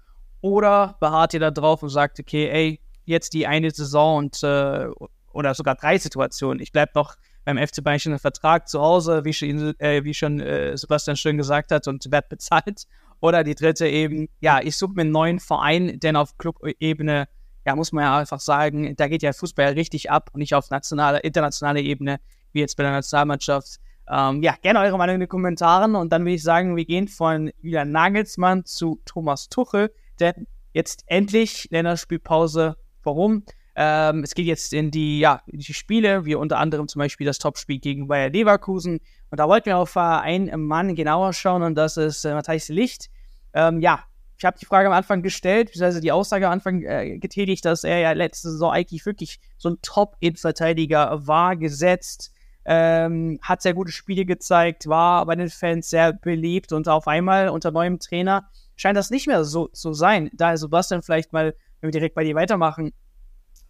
Oder 0.42 0.96
beharrt 1.00 1.34
ihr 1.34 1.40
da 1.40 1.50
drauf 1.50 1.82
und 1.82 1.90
sagt, 1.90 2.18
okay, 2.20 2.48
ey, 2.48 2.80
jetzt 3.04 3.32
die 3.32 3.46
eine 3.46 3.70
Saison 3.70 4.18
und 4.18 4.42
äh, 4.42 4.86
oder 5.32 5.54
sogar 5.54 5.74
drei 5.74 5.98
Situationen. 5.98 6.60
Ich 6.60 6.72
bleibe 6.72 6.92
noch 6.94 7.16
beim 7.54 7.66
FC 7.66 7.82
Bayern 7.82 8.00
einen 8.06 8.18
Vertrag 8.18 8.68
zu 8.68 8.80
Hause, 8.80 9.24
wie 9.24 9.32
schon, 9.32 9.78
äh, 9.80 10.04
wie 10.04 10.14
schon 10.14 10.40
äh, 10.40 10.76
Sebastian 10.76 11.16
schön 11.16 11.36
gesagt 11.36 11.72
hat, 11.72 11.86
und 11.88 12.10
wird 12.10 12.28
bezahlt. 12.28 12.86
Oder 13.20 13.44
die 13.44 13.54
dritte 13.54 13.86
eben, 13.86 14.28
ja, 14.40 14.60
ich 14.60 14.76
suche 14.76 14.94
mir 14.94 15.02
einen 15.02 15.10
neuen 15.10 15.40
Verein, 15.40 15.98
denn 16.00 16.16
auf 16.16 16.38
Clubebene, 16.38 17.28
ja, 17.66 17.76
muss 17.76 17.92
man 17.92 18.04
ja 18.04 18.18
einfach 18.18 18.40
sagen, 18.40 18.94
da 18.96 19.08
geht 19.08 19.22
ja 19.22 19.32
Fußball 19.32 19.72
richtig 19.72 20.10
ab 20.10 20.30
und 20.32 20.38
nicht 20.38 20.54
auf 20.54 20.70
nationaler, 20.70 21.22
internationaler 21.22 21.80
Ebene, 21.80 22.18
wie 22.52 22.60
jetzt 22.60 22.76
bei 22.76 22.82
der 22.82 22.92
Nationalmannschaft. 22.92 23.76
Ähm, 24.08 24.42
ja, 24.42 24.54
gerne 24.62 24.80
eure 24.80 24.96
Meinung 24.96 25.16
in 25.16 25.20
den 25.20 25.28
Kommentaren 25.28 25.94
und 25.94 26.12
dann 26.12 26.22
würde 26.22 26.34
ich 26.34 26.42
sagen, 26.42 26.76
wir 26.76 26.84
gehen 26.84 27.08
von 27.08 27.52
Julian 27.60 27.92
Nagelsmann 27.92 28.64
zu 28.64 29.00
Thomas 29.04 29.48
Tuchel, 29.48 29.92
denn 30.18 30.46
jetzt 30.72 31.04
endlich 31.06 31.68
Länderspielpause. 31.70 32.76
Warum? 33.02 33.44
Ähm, 33.82 34.24
es 34.24 34.34
geht 34.34 34.44
jetzt 34.44 34.74
in 34.74 34.90
die, 34.90 35.20
ja, 35.20 35.40
in 35.46 35.58
die 35.58 35.72
Spiele, 35.72 36.26
wie 36.26 36.34
unter 36.34 36.58
anderem 36.58 36.86
zum 36.86 36.98
Beispiel 36.98 37.24
das 37.24 37.38
Topspiel 37.38 37.78
gegen 37.78 38.08
Bayer 38.08 38.28
Leverkusen. 38.28 39.00
Und 39.30 39.40
da 39.40 39.48
wollten 39.48 39.66
wir 39.66 39.78
auf 39.78 39.96
äh, 39.96 40.00
einen 40.00 40.66
Mann 40.66 40.94
genauer 40.94 41.32
schauen 41.32 41.62
und 41.62 41.76
das 41.76 41.96
ist 41.96 42.26
äh, 42.26 42.34
Matthijs 42.34 42.68
Licht. 42.68 43.08
Ähm, 43.54 43.80
ja, 43.80 44.04
ich 44.36 44.44
habe 44.44 44.58
die 44.58 44.66
Frage 44.66 44.88
am 44.88 44.92
Anfang 44.92 45.22
gestellt, 45.22 45.68
beziehungsweise 45.68 46.02
die 46.02 46.12
Aussage 46.12 46.46
am 46.46 46.52
Anfang 46.52 46.82
äh, 46.82 47.18
getätigt, 47.18 47.64
dass 47.64 47.82
er 47.82 48.00
ja 48.00 48.12
letzte 48.12 48.50
Saison 48.50 48.70
eigentlich 48.70 49.06
wirklich 49.06 49.40
so 49.56 49.70
ein 49.70 49.78
Top-In-Verteidiger 49.80 51.26
war, 51.26 51.56
gesetzt, 51.56 52.34
ähm, 52.66 53.38
hat 53.40 53.62
sehr 53.62 53.72
gute 53.72 53.92
Spiele 53.92 54.26
gezeigt, 54.26 54.88
war 54.88 55.24
bei 55.24 55.36
den 55.36 55.48
Fans 55.48 55.88
sehr 55.88 56.12
beliebt 56.12 56.74
und 56.74 56.86
auf 56.86 57.08
einmal 57.08 57.48
unter 57.48 57.70
neuem 57.70 57.98
Trainer 57.98 58.46
scheint 58.76 58.98
das 58.98 59.08
nicht 59.08 59.26
mehr 59.26 59.42
so 59.44 59.68
zu 59.68 59.88
so 59.88 59.92
sein. 59.94 60.28
Da 60.34 60.54
Sebastian 60.54 61.00
vielleicht 61.00 61.32
mal, 61.32 61.54
wenn 61.80 61.88
wir 61.88 61.92
direkt 61.92 62.14
bei 62.14 62.24
dir 62.24 62.34
weitermachen, 62.34 62.92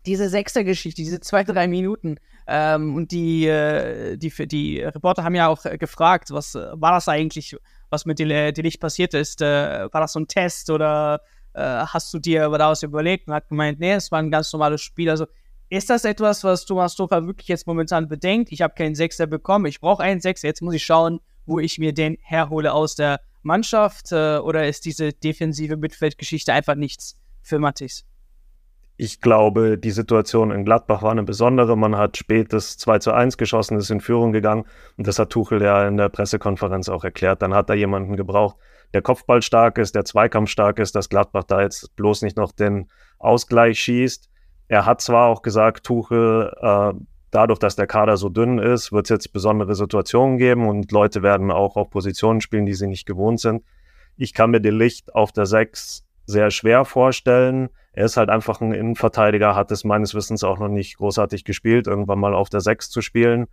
diese 0.07 0.28
sechste 0.28 0.64
Geschichte, 0.64 1.02
diese 1.02 1.21
zwei, 1.21 1.45
drei 1.45 1.69
Minuten. 1.69 2.16
Ähm, 2.47 2.97
und 2.97 3.12
die, 3.12 3.47
äh, 3.47 4.16
die, 4.16 4.33
die 4.47 4.80
Reporter 4.80 5.25
haben 5.25 5.35
ja 5.35 5.49
auch 5.49 5.64
äh, 5.64 5.78
gefragt, 5.78 6.30
was 6.30 6.54
äh, 6.54 6.69
war 6.75 6.92
das 6.92 7.09
eigentlich, 7.09 7.57
was 7.90 8.07
mit 8.07 8.19
dir, 8.19 8.52
nicht 8.62 8.80
passiert 8.80 9.14
ist? 9.14 9.42
Äh, 9.42 9.92
war 9.92 10.00
das 10.00 10.12
so 10.12 10.21
ein 10.21 10.28
Test 10.28 10.71
oder 10.71 11.21
hast 11.52 12.14
du 12.14 12.21
dir 12.21 12.49
daraus 12.49 12.85
überlegt 12.85 13.26
und 13.26 13.35
hat 13.35 13.49
gemeint, 13.49 13.80
nee, 13.80 13.95
es 13.95 14.12
war 14.12 14.21
ein 14.21 14.30
ganz 14.30 14.52
normales 14.52 14.83
Spiel. 14.83 15.11
Also 15.11 15.26
ist 15.69 15.90
das 15.90 16.04
etwas, 16.04 16.45
was 16.45 16.64
Thomas 16.64 16.95
Tuchel 16.95 17.26
wirklich 17.26 17.49
jetzt 17.49 17.66
momentan 17.66 18.07
bedenkt? 18.07 18.52
Ich 18.52 18.62
habe 18.62 18.75
keinen 18.75 18.95
Sechser 18.95 19.26
bekommen, 19.26 19.66
ich 19.66 19.80
brauche 19.80 20.00
einen 20.00 20.21
Sechser, 20.21 20.47
jetzt 20.47 20.62
muss 20.62 20.75
ich 20.75 20.85
schauen, 20.85 21.19
wo 21.47 21.59
ich 21.59 21.80
mir 21.80 21.92
den 21.92 22.19
herhole 22.21 22.73
aus 22.73 22.95
der 22.95 23.21
Mannschaft. 23.42 24.12
Oder 24.12 24.69
ist 24.69 24.85
diese 24.85 25.12
defensive 25.12 25.76
Mittelfeldgeschichte 25.76 26.52
einfach 26.52 26.76
nichts 26.76 27.19
für 27.42 27.59
Mattis? 27.59 28.04
Ich 29.02 29.23
glaube, 29.23 29.78
die 29.78 29.92
Situation 29.92 30.50
in 30.50 30.62
Gladbach 30.62 31.02
war 31.02 31.11
eine 31.11 31.23
besondere. 31.23 31.75
Man 31.75 31.97
hat 31.97 32.19
spät 32.19 32.52
das 32.52 32.76
2 32.76 32.99
zu 32.99 33.12
1 33.12 33.38
geschossen, 33.38 33.78
ist 33.78 33.88
in 33.88 34.02
Führung 34.02 34.30
gegangen. 34.30 34.66
Und 34.99 35.07
das 35.07 35.19
hat 35.19 35.30
Tuchel 35.30 35.62
ja 35.62 35.88
in 35.88 35.97
der 35.97 36.11
Pressekonferenz 36.11 36.90
auch 36.90 37.02
erklärt. 37.02 37.40
Dann 37.40 37.54
hat 37.54 37.71
er 37.71 37.76
jemanden 37.76 38.14
gebraucht, 38.14 38.59
der 38.92 39.00
Kopfball 39.00 39.40
stark 39.40 39.78
ist, 39.78 39.95
der 39.95 40.04
Zweikampf 40.04 40.50
stark 40.50 40.78
ist, 40.78 40.95
dass 40.97 41.09
Gladbach 41.09 41.45
da 41.45 41.62
jetzt 41.62 41.97
bloß 41.97 42.21
nicht 42.21 42.37
noch 42.37 42.52
den 42.52 42.90
Ausgleich 43.19 43.80
schießt. 43.80 44.28
Er 44.69 44.85
hat 44.85 45.00
zwar 45.00 45.28
auch 45.28 45.40
gesagt, 45.40 45.87
Tuchel, 45.87 46.52
äh, 46.61 46.92
dadurch, 47.30 47.59
dass 47.59 47.76
der 47.76 47.87
Kader 47.87 48.19
so 48.19 48.28
dünn 48.28 48.59
ist, 48.59 48.92
wird 48.92 49.07
es 49.07 49.09
jetzt 49.09 49.33
besondere 49.33 49.75
Situationen 49.75 50.37
geben 50.37 50.69
und 50.69 50.92
Leute 50.92 51.23
werden 51.23 51.50
auch 51.50 51.76
auf 51.76 51.88
Positionen 51.88 52.42
spielen, 52.42 52.66
die 52.66 52.75
sie 52.75 52.87
nicht 52.87 53.07
gewohnt 53.07 53.40
sind. 53.40 53.64
Ich 54.19 54.35
kann 54.35 54.50
mir 54.50 54.61
den 54.61 54.76
Licht 54.76 55.14
auf 55.14 55.33
der 55.33 55.47
6 55.47 56.04
sehr 56.31 56.51
schwer 56.51 56.85
vorstellen. 56.85 57.69
Er 57.93 58.05
ist 58.05 58.17
halt 58.17 58.31
einfach 58.31 58.61
ein 58.61 58.73
Innenverteidiger, 58.73 59.55
hat 59.55 59.71
es 59.71 59.85
meines 59.85 60.15
Wissens 60.15 60.45
auch 60.45 60.59
noch 60.59 60.69
nicht 60.69 60.97
großartig 60.97 61.45
gespielt, 61.45 61.87
irgendwann 61.87 62.21
mal 62.21 62.35
auf 62.35 62.49
der 62.49 62.61
6 62.61 62.91
zu 62.91 63.03
spielen. 63.03 63.47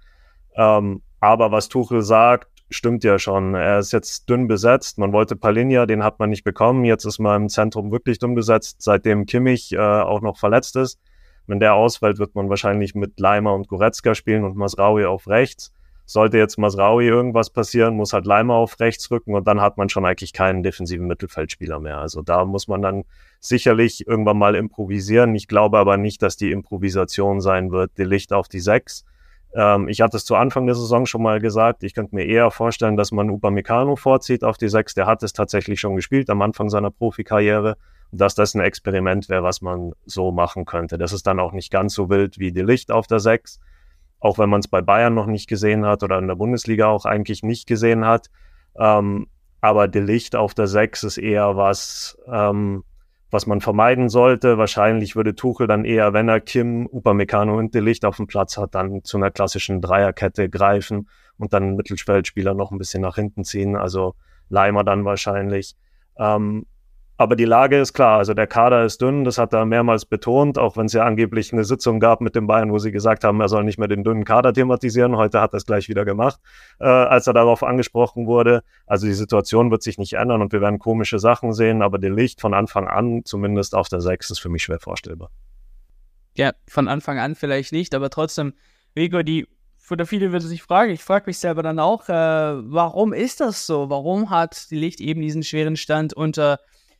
Ähm, 0.55 1.01
aber 1.19 1.51
was 1.51 1.69
Tuchel 1.69 2.01
sagt, 2.01 2.49
stimmt 2.69 3.03
ja 3.03 3.17
schon. 3.17 3.55
Er 3.55 3.79
ist 3.79 3.91
jetzt 3.91 4.29
dünn 4.29 4.47
besetzt. 4.47 4.97
Man 4.97 5.13
wollte 5.13 5.35
Palinja, 5.35 5.85
den 5.85 6.03
hat 6.03 6.19
man 6.19 6.29
nicht 6.29 6.43
bekommen. 6.43 6.85
Jetzt 6.85 7.05
ist 7.05 7.19
man 7.19 7.43
im 7.43 7.49
Zentrum 7.49 7.91
wirklich 7.91 8.19
dünn 8.19 8.35
besetzt, 8.35 8.81
seitdem 8.81 9.25
Kimmich 9.25 9.73
äh, 9.73 9.77
auch 9.79 10.21
noch 10.21 10.37
verletzt 10.37 10.75
ist. 10.75 10.99
Wenn 11.47 11.59
der 11.59 11.75
ausfällt, 11.75 12.19
wird 12.19 12.35
man 12.35 12.49
wahrscheinlich 12.49 12.93
mit 12.93 13.19
Leimer 13.19 13.53
und 13.53 13.69
Goretzka 13.69 14.15
spielen 14.15 14.43
und 14.43 14.57
Masraui 14.57 15.05
auf 15.05 15.27
rechts. 15.27 15.73
Sollte 16.09 16.37
jetzt 16.37 16.57
Masraui 16.57 17.05
irgendwas 17.05 17.49
passieren, 17.49 17.95
muss 17.95 18.13
halt 18.13 18.25
Leimer 18.25 18.55
auf 18.55 18.79
rechts 18.79 19.11
rücken 19.11 19.35
und 19.35 19.45
dann 19.45 19.59
hat 19.59 19.77
man 19.77 19.89
schon 19.89 20.05
eigentlich 20.05 20.31
keinen 20.31 20.63
defensiven 20.63 21.05
Mittelfeldspieler 21.05 21.81
mehr. 21.81 21.97
Also 21.97 22.21
da 22.21 22.45
muss 22.45 22.69
man 22.69 22.81
dann 22.81 23.03
sicherlich 23.41 24.07
irgendwann 24.07 24.37
mal 24.37 24.55
improvisieren. 24.55 25.35
Ich 25.35 25.47
glaube 25.47 25.77
aber 25.77 25.97
nicht, 25.97 26.23
dass 26.23 26.37
die 26.37 26.51
Improvisation 26.51 27.41
sein 27.41 27.71
wird, 27.71 27.91
die 27.97 28.05
Licht 28.05 28.31
auf 28.31 28.47
die 28.47 28.61
Sechs. 28.61 29.03
Ähm, 29.53 29.89
ich 29.89 29.99
hatte 30.01 30.15
es 30.15 30.23
zu 30.23 30.35
Anfang 30.35 30.65
der 30.65 30.75
Saison 30.75 31.05
schon 31.05 31.21
mal 31.21 31.41
gesagt, 31.41 31.83
ich 31.83 31.93
könnte 31.93 32.15
mir 32.15 32.25
eher 32.25 32.51
vorstellen, 32.51 32.95
dass 32.95 33.11
man 33.11 33.29
Upamecano 33.29 33.97
vorzieht 33.97 34.45
auf 34.45 34.57
die 34.57 34.69
Sechs. 34.69 34.93
Der 34.93 35.07
hat 35.07 35.23
es 35.23 35.33
tatsächlich 35.33 35.81
schon 35.81 35.97
gespielt 35.97 36.29
am 36.29 36.41
Anfang 36.41 36.69
seiner 36.69 36.89
Profikarriere 36.89 37.75
dass 38.11 38.35
das 38.35 38.55
ein 38.55 38.61
Experiment 38.61 39.29
wäre, 39.29 39.43
was 39.43 39.61
man 39.61 39.93
so 40.05 40.31
machen 40.31 40.65
könnte. 40.65 40.97
Das 40.97 41.13
ist 41.13 41.27
dann 41.27 41.39
auch 41.39 41.51
nicht 41.51 41.71
ganz 41.71 41.93
so 41.93 42.09
wild 42.09 42.39
wie 42.39 42.51
die 42.51 42.61
Licht 42.61 42.91
auf 42.91 43.07
der 43.07 43.19
6, 43.19 43.59
auch 44.19 44.37
wenn 44.37 44.49
man 44.49 44.59
es 44.59 44.67
bei 44.67 44.81
Bayern 44.81 45.13
noch 45.13 45.27
nicht 45.27 45.47
gesehen 45.47 45.85
hat 45.85 46.03
oder 46.03 46.17
in 46.17 46.27
der 46.27 46.35
Bundesliga 46.35 46.87
auch 46.87 47.05
eigentlich 47.05 47.43
nicht 47.43 47.67
gesehen 47.67 48.05
hat. 48.05 48.27
Ähm, 48.77 49.27
aber 49.61 49.87
die 49.87 49.99
Licht 49.99 50.35
auf 50.35 50.53
der 50.53 50.67
6 50.67 51.03
ist 51.03 51.17
eher 51.17 51.55
was, 51.57 52.17
ähm, 52.31 52.83
was 53.31 53.47
man 53.47 53.61
vermeiden 53.61 54.09
sollte. 54.09 54.57
Wahrscheinlich 54.57 55.15
würde 55.15 55.35
Tuchel 55.35 55.67
dann 55.67 55.83
eher, 55.83 56.13
wenn 56.13 56.29
er 56.29 56.39
Kim, 56.39 56.87
Upamecano 56.87 57.57
und 57.57 57.73
de 57.73 57.81
Licht 57.81 58.05
auf 58.05 58.17
dem 58.17 58.27
Platz 58.27 58.57
hat, 58.57 58.75
dann 58.75 59.03
zu 59.03 59.17
einer 59.17 59.31
klassischen 59.31 59.81
Dreierkette 59.81 60.49
greifen 60.49 61.09
und 61.37 61.53
dann 61.53 61.75
Mittelfeldspieler 61.75 62.53
noch 62.53 62.71
ein 62.71 62.77
bisschen 62.77 63.01
nach 63.01 63.15
hinten 63.15 63.43
ziehen. 63.43 63.75
Also 63.75 64.15
Leimer 64.49 64.83
dann 64.83 65.05
wahrscheinlich. 65.05 65.75
Ähm, 66.17 66.65
aber 67.17 67.35
die 67.35 67.45
Lage 67.45 67.79
ist 67.79 67.93
klar, 67.93 68.19
also 68.19 68.35
der 68.35 68.45
Kader 68.45 68.85
ist 68.85 69.01
dünn, 69.01 69.23
das 69.23 69.39
hat 69.39 69.51
er 69.51 69.65
mehrmals 69.65 70.05
betont, 70.05 70.59
auch 70.59 70.77
wenn 70.77 70.85
es 70.85 70.93
ja 70.93 71.03
angeblich 71.03 71.51
eine 71.51 71.63
Sitzung 71.63 71.99
gab 71.99 72.21
mit 72.21 72.35
den 72.35 72.45
Bayern, 72.45 72.71
wo 72.71 72.77
sie 72.77 72.91
gesagt 72.91 73.23
haben, 73.23 73.41
er 73.41 73.49
soll 73.49 73.63
nicht 73.63 73.79
mehr 73.79 73.87
den 73.87 74.03
dünnen 74.03 74.23
Kader 74.23 74.53
thematisieren. 74.53 75.17
Heute 75.17 75.41
hat 75.41 75.53
er 75.53 75.57
es 75.57 75.65
gleich 75.65 75.89
wieder 75.89 76.05
gemacht, 76.05 76.39
äh, 76.79 76.85
als 76.85 77.25
er 77.25 77.33
darauf 77.33 77.63
angesprochen 77.63 78.27
wurde. 78.27 78.61
Also 78.85 79.07
die 79.07 79.13
Situation 79.13 79.71
wird 79.71 79.81
sich 79.81 79.97
nicht 79.97 80.13
ändern 80.13 80.43
und 80.43 80.53
wir 80.53 80.61
werden 80.61 80.77
komische 80.77 81.17
Sachen 81.17 81.53
sehen, 81.53 81.81
aber 81.81 81.97
der 81.97 82.11
Licht 82.11 82.39
von 82.39 82.53
Anfang 82.53 82.87
an, 82.87 83.21
zumindest 83.25 83.73
auf 83.73 83.89
der 83.89 84.01
6, 84.01 84.29
ist 84.29 84.39
für 84.39 84.49
mich 84.49 84.63
schwer 84.63 84.79
vorstellbar. 84.79 85.31
Ja, 86.35 86.51
von 86.67 86.87
Anfang 86.87 87.17
an 87.17 87.33
vielleicht 87.33 87.71
nicht, 87.71 87.95
aber 87.95 88.11
trotzdem, 88.11 88.53
Rico, 88.95 89.23
die 89.23 89.47
oder 89.89 90.05
viele 90.05 90.31
würden 90.31 90.47
sich 90.47 90.61
fragen, 90.61 90.91
ich 90.91 91.03
frage 91.03 91.23
mich 91.27 91.39
selber 91.39 91.63
dann 91.63 91.79
auch, 91.79 92.09
äh, 92.09 92.13
warum 92.13 93.13
ist 93.13 93.39
das 93.39 93.65
so? 93.65 93.89
Warum 93.89 94.29
hat 94.29 94.69
die 94.69 94.75
Licht 94.75 94.99
eben 94.99 95.21
diesen 95.21 95.43
schweren 95.43 95.77
Stand 95.77 96.13
unter 96.13 96.59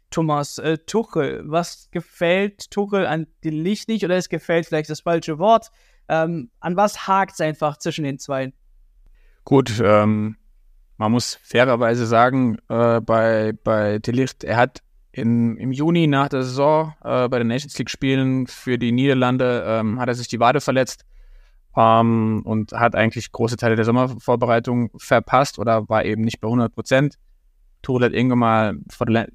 Thomas 0.10 0.58
äh, 0.58 0.78
Tuchel. 0.78 1.44
Was 1.46 1.90
gefällt 1.92 2.72
Tuchel 2.72 3.06
an 3.06 3.28
dem 3.44 3.54
Licht 3.54 3.88
nicht 3.88 4.04
oder 4.06 4.16
es 4.16 4.30
gefällt 4.30 4.66
vielleicht 4.66 4.90
das 4.90 5.02
falsche 5.02 5.40
Wort? 5.40 5.72
Ähm, 6.10 6.50
an 6.60 6.76
was 6.76 7.08
hakt 7.08 7.34
es 7.34 7.42
einfach 7.42 7.78
zwischen 7.78 8.04
den 8.04 8.20
zwei? 8.20 8.54
Gut, 9.44 9.82
ähm, 9.84 10.38
man 10.98 11.12
muss 11.12 11.40
fairerweise 11.44 12.06
sagen, 12.06 12.58
äh, 12.70 13.02
bei, 13.02 13.54
bei 13.64 14.00
Delicht, 14.00 14.44
er 14.44 14.58
hat 14.58 14.82
in, 15.12 15.58
im 15.58 15.72
Juni 15.72 16.08
nach 16.08 16.30
der 16.30 16.44
Saison 16.44 16.94
äh, 17.04 17.28
bei 17.28 17.40
den 17.40 17.48
Nations 17.48 17.78
League 17.78 17.90
Spielen 17.90 18.48
für 18.48 18.78
die 18.78 18.92
Niederlande 18.92 19.64
ähm, 19.66 20.00
hat 20.00 20.10
er 20.10 20.16
sich 20.16 20.28
die 20.28 20.40
Wade 20.40 20.62
verletzt 20.62 21.06
ähm, 21.76 22.42
und 22.46 22.72
hat 22.74 22.96
eigentlich 22.96 23.32
große 23.32 23.58
Teile 23.58 23.76
der 23.76 23.86
Sommervorbereitung 23.86 24.92
verpasst 24.98 25.60
oder 25.60 25.88
war 25.90 26.06
eben 26.06 26.24
nicht 26.24 26.40
bei 26.40 26.48
100 26.48 26.74
Prozent. 26.74 27.16
Tuchel 27.82 28.06
hat 28.06 28.14
irgendwann 28.14 28.40
mal 28.40 28.78
vor 28.90 29.08
der 29.08 29.28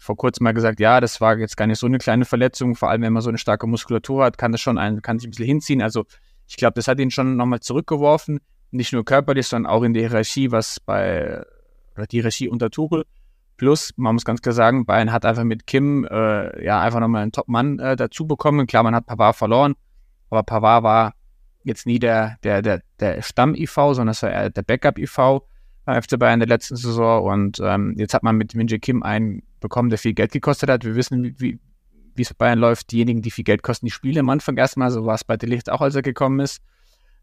vor 0.00 0.16
kurzem 0.16 0.44
mal 0.44 0.54
gesagt, 0.54 0.80
ja, 0.80 0.98
das 0.98 1.20
war 1.20 1.36
jetzt 1.36 1.58
gar 1.58 1.66
nicht 1.66 1.78
so 1.78 1.86
eine 1.86 1.98
kleine 1.98 2.24
Verletzung, 2.24 2.74
vor 2.74 2.88
allem 2.88 3.02
wenn 3.02 3.12
man 3.12 3.22
so 3.22 3.28
eine 3.28 3.36
starke 3.36 3.66
Muskulatur 3.66 4.24
hat, 4.24 4.38
kann 4.38 4.50
das 4.50 4.62
schon 4.62 4.78
ein, 4.78 5.02
kann 5.02 5.18
sich 5.18 5.28
ein 5.28 5.30
bisschen 5.30 5.46
hinziehen. 5.46 5.82
Also 5.82 6.06
ich 6.48 6.56
glaube, 6.56 6.72
das 6.74 6.88
hat 6.88 6.98
ihn 6.98 7.10
schon 7.10 7.36
nochmal 7.36 7.60
zurückgeworfen, 7.60 8.40
nicht 8.70 8.94
nur 8.94 9.04
körperlich, 9.04 9.46
sondern 9.46 9.70
auch 9.70 9.82
in 9.82 9.92
die 9.92 10.00
Hierarchie, 10.00 10.50
was 10.50 10.80
bei 10.80 11.44
oder 11.94 12.06
die 12.06 12.16
Hierarchie 12.16 12.48
unter 12.48 12.70
Tuchel. 12.70 13.04
Plus, 13.58 13.92
man 13.96 14.14
muss 14.14 14.24
ganz 14.24 14.40
klar 14.40 14.54
sagen, 14.54 14.86
Bayern 14.86 15.12
hat 15.12 15.26
einfach 15.26 15.44
mit 15.44 15.66
Kim 15.66 16.06
äh, 16.10 16.64
ja 16.64 16.80
einfach 16.80 17.00
nochmal 17.00 17.22
einen 17.22 17.32
Top-Mann 17.32 17.78
äh, 17.78 17.94
dazu 17.94 18.26
bekommen. 18.26 18.66
Klar, 18.66 18.84
man 18.84 18.94
hat 18.94 19.04
Pavard 19.04 19.36
verloren, 19.36 19.74
aber 20.30 20.42
Pavard 20.44 20.82
war 20.82 21.14
jetzt 21.62 21.84
nie 21.84 21.98
der, 21.98 22.38
der, 22.42 22.62
der, 22.62 22.80
der 23.00 23.20
Stamm-IV, 23.20 23.70
sondern 23.74 24.08
es 24.08 24.22
war 24.22 24.30
eher 24.30 24.48
der 24.48 24.62
Backup-IV 24.62 25.42
beim 25.90 26.02
FC 26.02 26.18
Bayern 26.18 26.34
in 26.34 26.48
der 26.48 26.56
letzten 26.56 26.76
Saison. 26.76 27.24
Und 27.24 27.60
ähm, 27.62 27.94
jetzt 27.96 28.14
hat 28.14 28.22
man 28.22 28.36
mit 28.36 28.54
Minje 28.54 28.78
Kim 28.78 29.02
einen 29.02 29.42
bekommen, 29.60 29.90
der 29.90 29.98
viel 29.98 30.14
Geld 30.14 30.32
gekostet 30.32 30.70
hat. 30.70 30.84
Wir 30.84 30.94
wissen, 30.94 31.34
wie, 31.38 31.58
es 32.16 32.34
bei 32.34 32.46
Bayern 32.46 32.58
läuft. 32.58 32.92
Diejenigen, 32.92 33.22
die 33.22 33.30
viel 33.30 33.44
Geld 33.44 33.62
kosten, 33.62 33.86
die 33.86 33.92
spielen 33.92 34.18
am 34.18 34.30
Anfang 34.30 34.56
erstmal. 34.56 34.90
So 34.90 35.06
war 35.06 35.14
es 35.14 35.24
bei 35.24 35.36
Delicht 35.36 35.70
auch, 35.70 35.80
als 35.80 35.94
er 35.94 36.02
gekommen 36.02 36.40
ist. 36.40 36.62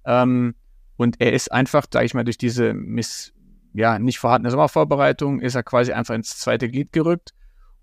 Ähm, 0.06 0.56
und 0.98 1.22
er 1.22 1.34
ist 1.34 1.52
einfach, 1.52 1.86
sage 1.92 2.06
ich 2.06 2.14
mal, 2.14 2.24
durch 2.24 2.38
diese 2.38 2.74
miss, 2.74 3.34
ja, 3.74 4.00
nicht 4.00 4.20
vorhandene 4.20 4.52
Sommervorbereitung, 4.52 5.40
ist 5.40 5.56
er 5.56 5.64
quasi 5.64 5.94
einfach 5.94 6.16
ins 6.16 6.40
zweite 6.40 6.70
Glied 6.70 6.92
gerückt 6.92 7.34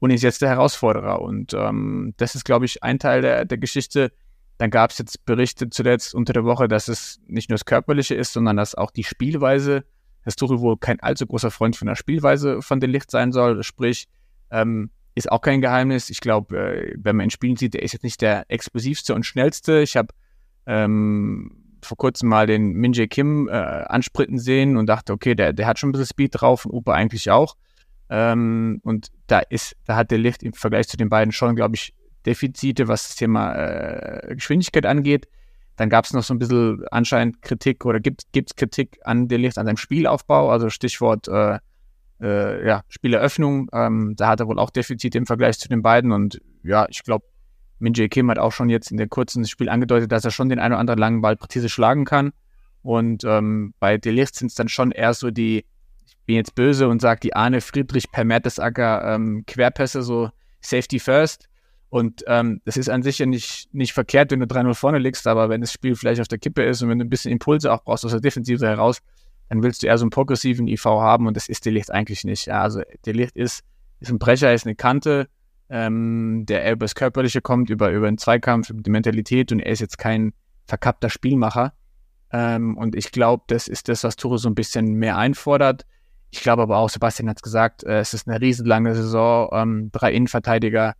und 0.00 0.10
ist 0.10 0.22
jetzt 0.22 0.42
der 0.42 0.48
Herausforderer. 0.48 1.20
Und 1.20 1.54
ähm, 1.54 2.14
das 2.16 2.34
ist, 2.34 2.44
glaube 2.44 2.64
ich, 2.64 2.82
ein 2.82 2.98
Teil 2.98 3.22
der, 3.22 3.44
der 3.44 3.58
Geschichte. 3.58 4.12
Dann 4.58 4.70
gab 4.70 4.90
es 4.90 4.98
jetzt 4.98 5.24
Berichte 5.24 5.70
zuletzt 5.70 6.14
unter 6.14 6.32
der 6.32 6.44
Woche, 6.44 6.68
dass 6.68 6.88
es 6.88 7.20
nicht 7.26 7.48
nur 7.48 7.54
das 7.54 7.64
Körperliche 7.64 8.14
ist, 8.14 8.32
sondern 8.32 8.56
dass 8.56 8.74
auch 8.74 8.90
die 8.90 9.04
Spielweise, 9.04 9.84
dass 10.24 10.36
Tuchel 10.36 10.60
wohl 10.60 10.76
kein 10.78 11.00
allzu 11.00 11.26
großer 11.26 11.50
Freund 11.50 11.76
von 11.76 11.86
der 11.86 11.96
Spielweise 11.96 12.62
von 12.62 12.80
Delicht 12.80 13.10
sein 13.10 13.32
soll. 13.32 13.62
Sprich, 13.62 14.08
ähm, 14.50 14.90
ist 15.14 15.30
auch 15.30 15.40
kein 15.40 15.60
Geheimnis. 15.60 16.10
Ich 16.10 16.20
glaube, 16.20 16.56
äh, 16.56 16.94
wenn 16.98 17.16
man 17.16 17.24
in 17.24 17.30
Spielen 17.30 17.56
sieht, 17.56 17.74
der 17.74 17.82
ist 17.82 17.92
jetzt 17.92 18.02
nicht 18.02 18.20
der 18.20 18.44
explosivste 18.48 19.14
und 19.14 19.24
schnellste. 19.24 19.80
Ich 19.80 19.96
habe 19.96 20.08
ähm, 20.66 21.64
vor 21.82 21.96
kurzem 21.96 22.28
mal 22.28 22.46
den 22.46 22.72
Minjae 22.72 23.06
Kim 23.06 23.48
äh, 23.48 23.52
anspritten 23.52 24.38
sehen 24.38 24.76
und 24.76 24.86
dachte, 24.86 25.12
okay, 25.12 25.34
der, 25.34 25.52
der 25.52 25.66
hat 25.66 25.78
schon 25.78 25.90
ein 25.90 25.92
bisschen 25.92 26.06
Speed 26.06 26.40
drauf 26.40 26.64
und 26.64 26.72
Upa 26.72 26.94
eigentlich 26.94 27.30
auch. 27.30 27.56
Ähm, 28.10 28.80
und 28.82 29.08
da 29.26 29.38
ist, 29.38 29.76
da 29.84 29.96
hat 29.96 30.10
der 30.10 30.18
Lift 30.18 30.42
im 30.42 30.52
Vergleich 30.52 30.88
zu 30.88 30.96
den 30.96 31.08
beiden 31.08 31.32
schon, 31.32 31.54
glaube 31.54 31.76
ich, 31.76 31.94
Defizite, 32.26 32.88
was 32.88 33.08
das 33.08 33.16
Thema 33.16 33.54
äh, 33.54 34.34
Geschwindigkeit 34.34 34.86
angeht. 34.86 35.28
Dann 35.76 35.88
gab 35.88 36.04
es 36.04 36.12
noch 36.12 36.22
so 36.22 36.34
ein 36.34 36.38
bisschen 36.38 36.84
anscheinend 36.90 37.42
Kritik 37.42 37.84
oder 37.84 38.00
gibt 38.00 38.24
es 38.32 38.54
Kritik 38.54 38.98
an 39.04 39.28
der 39.28 39.38
Lift, 39.38 39.58
an 39.58 39.66
seinem 39.66 39.76
Spielaufbau, 39.76 40.50
also 40.50 40.70
Stichwort 40.70 41.26
äh, 41.28 41.58
äh, 42.20 42.66
ja, 42.66 42.82
Spieleröffnung. 42.88 43.68
Ähm, 43.72 44.14
da 44.16 44.28
hat 44.28 44.40
er 44.40 44.46
wohl 44.46 44.58
auch 44.58 44.70
Defizite 44.70 45.18
im 45.18 45.26
Vergleich 45.26 45.58
zu 45.58 45.68
den 45.68 45.82
beiden. 45.82 46.12
Und 46.12 46.40
ja, 46.62 46.86
ich 46.88 47.02
glaube, 47.02 47.24
Min 47.78 47.94
Jae 47.94 48.08
Kim 48.08 48.30
hat 48.30 48.38
auch 48.38 48.52
schon 48.52 48.68
jetzt 48.68 48.90
in 48.90 48.96
der 48.96 49.08
kurzen 49.08 49.44
Spiel 49.46 49.68
angedeutet, 49.68 50.12
dass 50.12 50.24
er 50.24 50.30
schon 50.30 50.48
den 50.48 50.58
einen 50.58 50.72
oder 50.74 50.80
anderen 50.80 51.00
langen 51.00 51.20
Ball 51.20 51.36
präzise 51.36 51.68
schlagen 51.68 52.04
kann. 52.04 52.32
Und 52.82 53.24
ähm, 53.24 53.74
bei 53.80 53.98
Delicht 53.98 54.36
sind 54.36 54.48
es 54.48 54.54
dann 54.54 54.68
schon 54.68 54.92
eher 54.92 55.14
so 55.14 55.30
die, 55.30 55.64
ich 56.06 56.16
bin 56.26 56.36
jetzt 56.36 56.54
böse 56.54 56.88
und 56.88 57.00
sage 57.00 57.20
die 57.20 57.34
Arne 57.34 57.60
Friedrich 57.60 58.10
per 58.12 58.24
Mertesacker 58.24 59.14
ähm, 59.14 59.44
Querpässe, 59.46 60.02
so 60.02 60.30
Safety 60.60 60.98
First. 60.98 61.48
Und 61.94 62.24
ähm, 62.26 62.60
das 62.64 62.76
ist 62.76 62.88
an 62.90 63.04
sich 63.04 63.20
ja 63.20 63.26
nicht, 63.26 63.72
nicht 63.72 63.92
verkehrt, 63.92 64.32
wenn 64.32 64.40
du 64.40 64.46
3-0 64.46 64.74
vorne 64.74 64.98
liegst, 64.98 65.28
aber 65.28 65.48
wenn 65.48 65.60
das 65.60 65.72
Spiel 65.72 65.94
vielleicht 65.94 66.20
auf 66.20 66.26
der 66.26 66.38
Kippe 66.40 66.64
ist 66.64 66.82
und 66.82 66.88
wenn 66.88 66.98
du 66.98 67.04
ein 67.04 67.08
bisschen 67.08 67.30
Impulse 67.30 67.72
auch 67.72 67.84
brauchst 67.84 68.04
aus 68.04 68.10
der 68.10 68.20
Defensive 68.20 68.66
heraus, 68.66 68.98
dann 69.48 69.62
willst 69.62 69.80
du 69.80 69.86
eher 69.86 69.96
so 69.96 70.02
einen 70.02 70.10
progressiven 70.10 70.66
IV 70.66 70.86
haben 70.86 71.28
und 71.28 71.36
das 71.36 71.48
ist 71.48 71.64
Delicht 71.64 71.92
eigentlich 71.92 72.24
nicht. 72.24 72.46
Ja, 72.46 72.62
also 72.62 72.82
Delicht 73.06 73.36
ist, 73.36 73.62
ist 74.00 74.10
ein 74.10 74.18
Brecher, 74.18 74.52
ist 74.52 74.66
eine 74.66 74.74
Kante, 74.74 75.28
ähm, 75.70 76.44
der 76.46 76.72
über 76.72 76.84
das 76.84 76.96
Körperliche 76.96 77.40
kommt, 77.40 77.70
über, 77.70 77.92
über 77.92 78.10
den 78.10 78.18
Zweikampf, 78.18 78.70
über 78.70 78.82
die 78.82 78.90
Mentalität 78.90 79.52
und 79.52 79.60
er 79.60 79.70
ist 79.70 79.78
jetzt 79.78 79.96
kein 79.96 80.32
verkappter 80.66 81.10
Spielmacher. 81.10 81.74
Ähm, 82.32 82.76
und 82.76 82.96
ich 82.96 83.12
glaube, 83.12 83.44
das 83.46 83.68
ist 83.68 83.88
das, 83.88 84.02
was 84.02 84.16
Tore 84.16 84.38
so 84.38 84.48
ein 84.48 84.56
bisschen 84.56 84.94
mehr 84.94 85.16
einfordert. 85.16 85.86
Ich 86.32 86.40
glaube 86.40 86.62
aber 86.62 86.78
auch, 86.78 86.90
Sebastian 86.90 87.28
hat 87.28 87.36
es 87.36 87.42
gesagt, 87.42 87.84
äh, 87.84 88.00
es 88.00 88.14
ist 88.14 88.26
eine 88.26 88.40
riesenlange 88.40 88.96
Saison, 88.96 89.48
ähm, 89.52 89.90
drei 89.92 90.12
Innenverteidiger. 90.12 90.94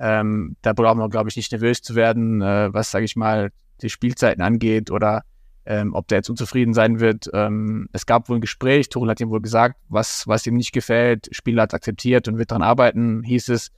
Ähm, 0.00 0.56
da 0.62 0.72
brauchen 0.72 0.98
wir, 0.98 1.10
glaube 1.10 1.28
ich, 1.28 1.36
nicht 1.36 1.52
nervös 1.52 1.82
zu 1.82 1.94
werden, 1.94 2.40
äh, 2.40 2.72
was, 2.72 2.90
sage 2.90 3.04
ich 3.04 3.16
mal, 3.16 3.50
die 3.82 3.90
Spielzeiten 3.90 4.42
angeht 4.42 4.90
oder 4.90 5.22
ähm, 5.66 5.94
ob 5.94 6.08
der 6.08 6.18
jetzt 6.18 6.30
unzufrieden 6.30 6.72
sein 6.72 7.00
wird. 7.00 7.30
Ähm, 7.34 7.88
es 7.92 8.06
gab 8.06 8.28
wohl 8.28 8.38
ein 8.38 8.40
Gespräch, 8.40 8.88
Tuchel 8.88 9.10
hat 9.10 9.20
ihm 9.20 9.28
wohl 9.28 9.42
gesagt, 9.42 9.76
was, 9.88 10.26
was 10.26 10.46
ihm 10.46 10.56
nicht 10.56 10.72
gefällt. 10.72 11.28
Spieler 11.32 11.62
hat 11.62 11.74
akzeptiert 11.74 12.28
und 12.28 12.38
wird 12.38 12.50
daran 12.50 12.62
arbeiten, 12.62 13.22
hieß 13.22 13.50
es. 13.50 13.70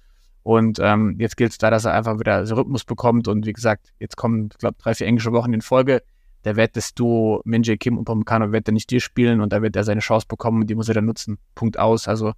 Und 0.44 0.78
ähm, 0.80 1.16
jetzt 1.18 1.36
gilt 1.36 1.52
es 1.52 1.58
da, 1.58 1.70
dass 1.70 1.84
er 1.84 1.94
einfach 1.94 2.18
wieder 2.18 2.46
so 2.46 2.54
Rhythmus 2.54 2.84
bekommt. 2.84 3.28
Und 3.28 3.46
wie 3.46 3.52
gesagt, 3.52 3.92
jetzt 3.98 4.16
kommen, 4.16 4.48
ich 4.52 4.58
glaube, 4.58 4.76
drei, 4.78 4.94
vier 4.94 5.06
englische 5.06 5.32
Wochen 5.32 5.52
in 5.52 5.60
Folge. 5.60 6.02
Der 6.44 6.56
wird 6.56 6.76
das 6.76 6.94
Duo 6.94 7.40
Minjay 7.44 7.76
Kim 7.78 7.98
und 7.98 8.04
Pomkano 8.04 8.50
wird 8.50 8.68
er 8.68 8.72
nicht 8.72 8.90
dir 8.90 9.00
spielen 9.00 9.40
und 9.40 9.52
da 9.52 9.62
wird 9.62 9.76
er 9.76 9.84
seine 9.84 10.00
Chance 10.00 10.26
bekommen 10.28 10.62
und 10.62 10.70
die 10.70 10.74
muss 10.74 10.88
er 10.88 10.94
dann 10.94 11.04
nutzen. 11.04 11.38
Punkt 11.54 11.78
aus. 11.78 12.08
Also 12.08 12.32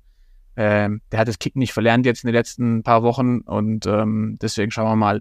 ähm, 0.57 1.01
der 1.11 1.21
hat 1.21 1.29
das 1.29 1.39
Kicken 1.39 1.59
nicht 1.59 1.73
verlernt 1.73 2.07
jetzt 2.07 2.25
in 2.25 2.29
den 2.29 2.35
letzten 2.35 2.83
paar 2.83 3.03
Wochen 3.03 3.41
und 3.41 3.87
ähm, 3.87 4.39
deswegen 4.41 4.71
schauen 4.71 4.87
wir 4.87 4.97
mal, 4.97 5.21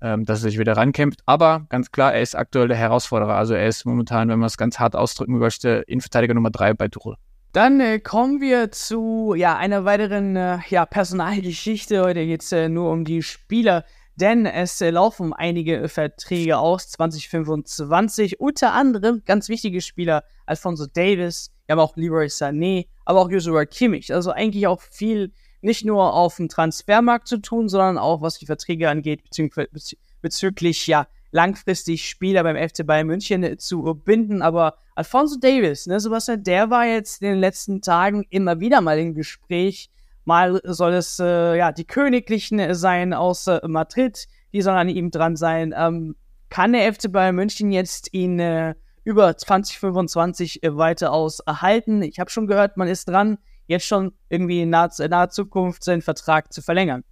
ähm, 0.00 0.24
dass 0.24 0.42
er 0.42 0.50
sich 0.50 0.58
wieder 0.58 0.76
rankämpft. 0.76 1.20
Aber 1.26 1.66
ganz 1.68 1.92
klar, 1.92 2.14
er 2.14 2.22
ist 2.22 2.34
aktuell 2.34 2.68
der 2.68 2.76
Herausforderer. 2.76 3.34
Also 3.34 3.54
er 3.54 3.66
ist 3.66 3.84
momentan, 3.84 4.28
wenn 4.28 4.38
man 4.38 4.46
es 4.46 4.56
ganz 4.56 4.78
hart 4.78 4.96
ausdrücken 4.96 5.38
möchte, 5.38 5.84
Innenverteidiger 5.86 6.34
Nummer 6.34 6.50
drei 6.50 6.72
bei 6.74 6.88
Tuchel. 6.88 7.16
Dann 7.52 7.80
äh, 7.80 7.98
kommen 7.98 8.40
wir 8.40 8.70
zu 8.70 9.34
ja, 9.36 9.56
einer 9.56 9.84
weiteren 9.84 10.36
äh, 10.36 10.58
ja, 10.68 10.86
Personalgeschichte. 10.86 12.02
Heute 12.02 12.24
geht 12.24 12.42
es 12.42 12.52
äh, 12.52 12.68
nur 12.68 12.92
um 12.92 13.04
die 13.04 13.22
Spieler, 13.22 13.84
denn 14.14 14.46
es 14.46 14.80
äh, 14.80 14.90
laufen 14.90 15.32
einige 15.32 15.88
Verträge 15.88 16.58
aus 16.58 16.88
2025. 16.90 18.38
Unter 18.38 18.72
anderem 18.72 19.22
ganz 19.26 19.48
wichtige 19.48 19.80
Spieler, 19.80 20.22
Alfonso 20.46 20.86
Davis, 20.86 21.50
wir 21.70 21.76
haben 21.76 21.88
auch 21.88 21.96
Leroy 21.96 22.26
Sané, 22.26 22.88
aber 23.04 23.20
auch 23.20 23.30
Joshua 23.30 23.64
Kimmich. 23.64 24.12
Also 24.12 24.32
eigentlich 24.32 24.66
auch 24.66 24.80
viel 24.80 25.32
nicht 25.60 25.84
nur 25.84 26.14
auf 26.14 26.34
dem 26.34 26.48
Transfermarkt 26.48 27.28
zu 27.28 27.36
tun, 27.38 27.68
sondern 27.68 27.96
auch 27.96 28.22
was 28.22 28.40
die 28.40 28.46
Verträge 28.46 28.90
angeht, 28.90 29.22
bezüglich, 29.22 29.96
bezüglich 30.20 30.88
ja, 30.88 31.06
langfristig 31.30 32.08
Spieler 32.08 32.42
beim 32.42 32.56
FC 32.56 32.84
Bayern 32.84 33.06
München 33.06 33.56
zu 33.60 33.84
binden. 34.04 34.42
Aber 34.42 34.78
Alfonso 34.96 35.38
Davis, 35.38 35.86
ne, 35.86 36.00
Sebastian, 36.00 36.42
der 36.42 36.70
war 36.70 36.86
jetzt 36.86 37.22
in 37.22 37.28
den 37.28 37.38
letzten 37.38 37.82
Tagen 37.82 38.24
immer 38.30 38.58
wieder 38.58 38.80
mal 38.80 38.98
im 38.98 39.14
Gespräch. 39.14 39.90
Mal 40.24 40.60
soll 40.64 40.94
es 40.94 41.20
äh, 41.20 41.56
ja 41.56 41.70
die 41.70 41.86
Königlichen 41.86 42.74
sein 42.74 43.14
aus 43.14 43.46
äh, 43.46 43.60
Madrid, 43.68 44.26
die 44.52 44.60
sollen 44.60 44.76
an 44.76 44.88
ihm 44.88 45.12
dran 45.12 45.36
sein. 45.36 45.72
Ähm, 45.76 46.16
kann 46.48 46.72
der 46.72 46.92
FC 46.92 47.12
Bayern 47.12 47.36
München 47.36 47.70
jetzt 47.70 48.12
ihn 48.12 48.40
äh, 48.40 48.74
über 49.04 49.36
2025 49.36 50.62
äh, 50.62 50.76
weiter 50.76 51.12
aus 51.12 51.40
erhalten? 51.40 52.02
Ich 52.02 52.18
habe 52.18 52.30
schon 52.30 52.46
gehört, 52.46 52.76
man 52.76 52.88
ist 52.88 53.08
dran 53.08 53.38
jetzt 53.66 53.86
schon 53.86 54.12
irgendwie 54.28 54.62
in 54.62 54.70
naher, 54.70 54.90
in 54.98 55.10
naher 55.10 55.30
Zukunft 55.30 55.84
seinen 55.84 56.02
Vertrag 56.02 56.52
zu 56.52 56.60
verlängern. 56.60 57.04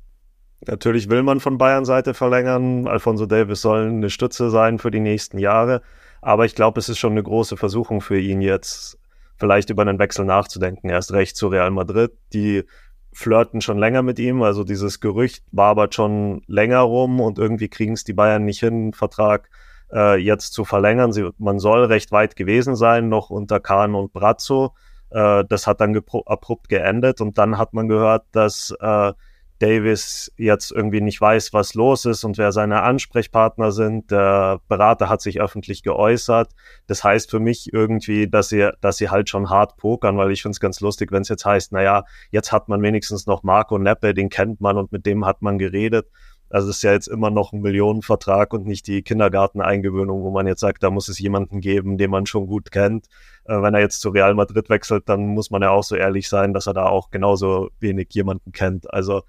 Natürlich 0.66 1.08
will 1.08 1.22
man 1.22 1.38
von 1.38 1.56
Bayern 1.56 1.84
Seite 1.84 2.14
verlängern. 2.14 2.88
Alfonso 2.88 3.26
Davis 3.26 3.62
soll 3.62 3.86
eine 3.86 4.10
Stütze 4.10 4.50
sein 4.50 4.78
für 4.78 4.90
die 4.90 5.00
nächsten 5.00 5.38
Jahre. 5.38 5.82
Aber 6.20 6.44
ich 6.44 6.56
glaube, 6.56 6.80
es 6.80 6.88
ist 6.88 6.98
schon 6.98 7.12
eine 7.12 7.22
große 7.22 7.56
Versuchung 7.56 8.00
für 8.00 8.18
ihn 8.18 8.40
jetzt, 8.40 8.98
vielleicht 9.36 9.70
über 9.70 9.82
einen 9.82 10.00
Wechsel 10.00 10.24
nachzudenken. 10.24 10.90
Erst 10.90 11.12
recht 11.12 11.36
zu 11.36 11.46
Real 11.46 11.70
Madrid. 11.70 12.10
Die 12.32 12.64
flirten 13.12 13.60
schon 13.60 13.78
länger 13.78 14.02
mit 14.02 14.18
ihm. 14.18 14.42
Also 14.42 14.64
dieses 14.64 14.98
Gerücht 14.98 15.44
wabert 15.52 15.94
schon 15.94 16.42
länger 16.48 16.80
rum 16.80 17.20
und 17.20 17.38
irgendwie 17.38 17.68
kriegen 17.68 17.92
es 17.92 18.02
die 18.02 18.12
Bayern 18.12 18.44
nicht 18.44 18.60
hin, 18.60 18.74
einen 18.74 18.92
Vertrag 18.94 19.48
äh, 19.92 20.16
jetzt 20.16 20.52
zu 20.52 20.64
verlängern. 20.64 21.12
Sie, 21.12 21.28
man 21.38 21.58
soll 21.58 21.84
recht 21.84 22.12
weit 22.12 22.36
gewesen 22.36 22.76
sein, 22.76 23.08
noch 23.08 23.30
unter 23.30 23.60
Kahn 23.60 23.94
und 23.94 24.12
Brazzo. 24.12 24.74
Äh, 25.10 25.44
das 25.48 25.66
hat 25.66 25.80
dann 25.80 26.00
abrupt 26.26 26.68
geendet 26.68 27.20
und 27.20 27.38
dann 27.38 27.58
hat 27.58 27.72
man 27.72 27.88
gehört, 27.88 28.24
dass 28.32 28.74
äh, 28.80 29.12
Davis 29.58 30.32
jetzt 30.36 30.70
irgendwie 30.70 31.00
nicht 31.00 31.20
weiß, 31.20 31.52
was 31.52 31.74
los 31.74 32.04
ist 32.04 32.22
und 32.24 32.38
wer 32.38 32.52
seine 32.52 32.82
Ansprechpartner 32.82 33.72
sind. 33.72 34.10
Der 34.10 34.60
Berater 34.68 35.08
hat 35.08 35.20
sich 35.20 35.40
öffentlich 35.40 35.82
geäußert. 35.82 36.52
Das 36.86 37.02
heißt 37.02 37.30
für 37.30 37.40
mich 37.40 37.72
irgendwie, 37.72 38.28
dass 38.28 38.48
sie, 38.48 38.70
dass 38.80 38.98
sie 38.98 39.10
halt 39.10 39.28
schon 39.28 39.50
hart 39.50 39.76
pokern, 39.76 40.16
weil 40.16 40.30
ich 40.30 40.42
finde 40.42 40.52
es 40.52 40.60
ganz 40.60 40.80
lustig, 40.80 41.10
wenn 41.10 41.22
es 41.22 41.28
jetzt 41.28 41.44
heißt, 41.44 41.72
naja, 41.72 42.04
jetzt 42.30 42.52
hat 42.52 42.68
man 42.68 42.82
wenigstens 42.82 43.26
noch 43.26 43.42
Marco 43.42 43.78
Neppe, 43.78 44.14
den 44.14 44.28
kennt 44.28 44.60
man 44.60 44.76
und 44.76 44.92
mit 44.92 45.06
dem 45.06 45.26
hat 45.26 45.42
man 45.42 45.58
geredet. 45.58 46.08
Also 46.50 46.70
es 46.70 46.76
ist 46.76 46.82
ja 46.82 46.92
jetzt 46.92 47.08
immer 47.08 47.30
noch 47.30 47.52
ein 47.52 47.60
Millionenvertrag 47.60 48.52
und 48.54 48.66
nicht 48.66 48.86
die 48.86 49.02
Kindergarteneingewöhnung, 49.02 50.22
wo 50.22 50.30
man 50.30 50.46
jetzt 50.46 50.60
sagt, 50.60 50.82
da 50.82 50.90
muss 50.90 51.08
es 51.08 51.18
jemanden 51.18 51.60
geben, 51.60 51.98
den 51.98 52.10
man 52.10 52.26
schon 52.26 52.46
gut 52.46 52.70
kennt. 52.70 53.06
Äh, 53.44 53.60
wenn 53.60 53.74
er 53.74 53.80
jetzt 53.80 54.00
zu 54.00 54.10
Real 54.10 54.34
Madrid 54.34 54.70
wechselt, 54.70 55.08
dann 55.08 55.26
muss 55.26 55.50
man 55.50 55.62
ja 55.62 55.70
auch 55.70 55.84
so 55.84 55.96
ehrlich 55.96 56.28
sein, 56.28 56.54
dass 56.54 56.66
er 56.66 56.74
da 56.74 56.86
auch 56.86 57.10
genauso 57.10 57.70
wenig 57.80 58.08
jemanden 58.12 58.52
kennt. 58.52 58.92
Also 58.92 59.22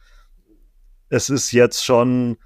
es 1.10 1.30
ist 1.30 1.52
jetzt 1.52 1.84
schon, 1.84 2.38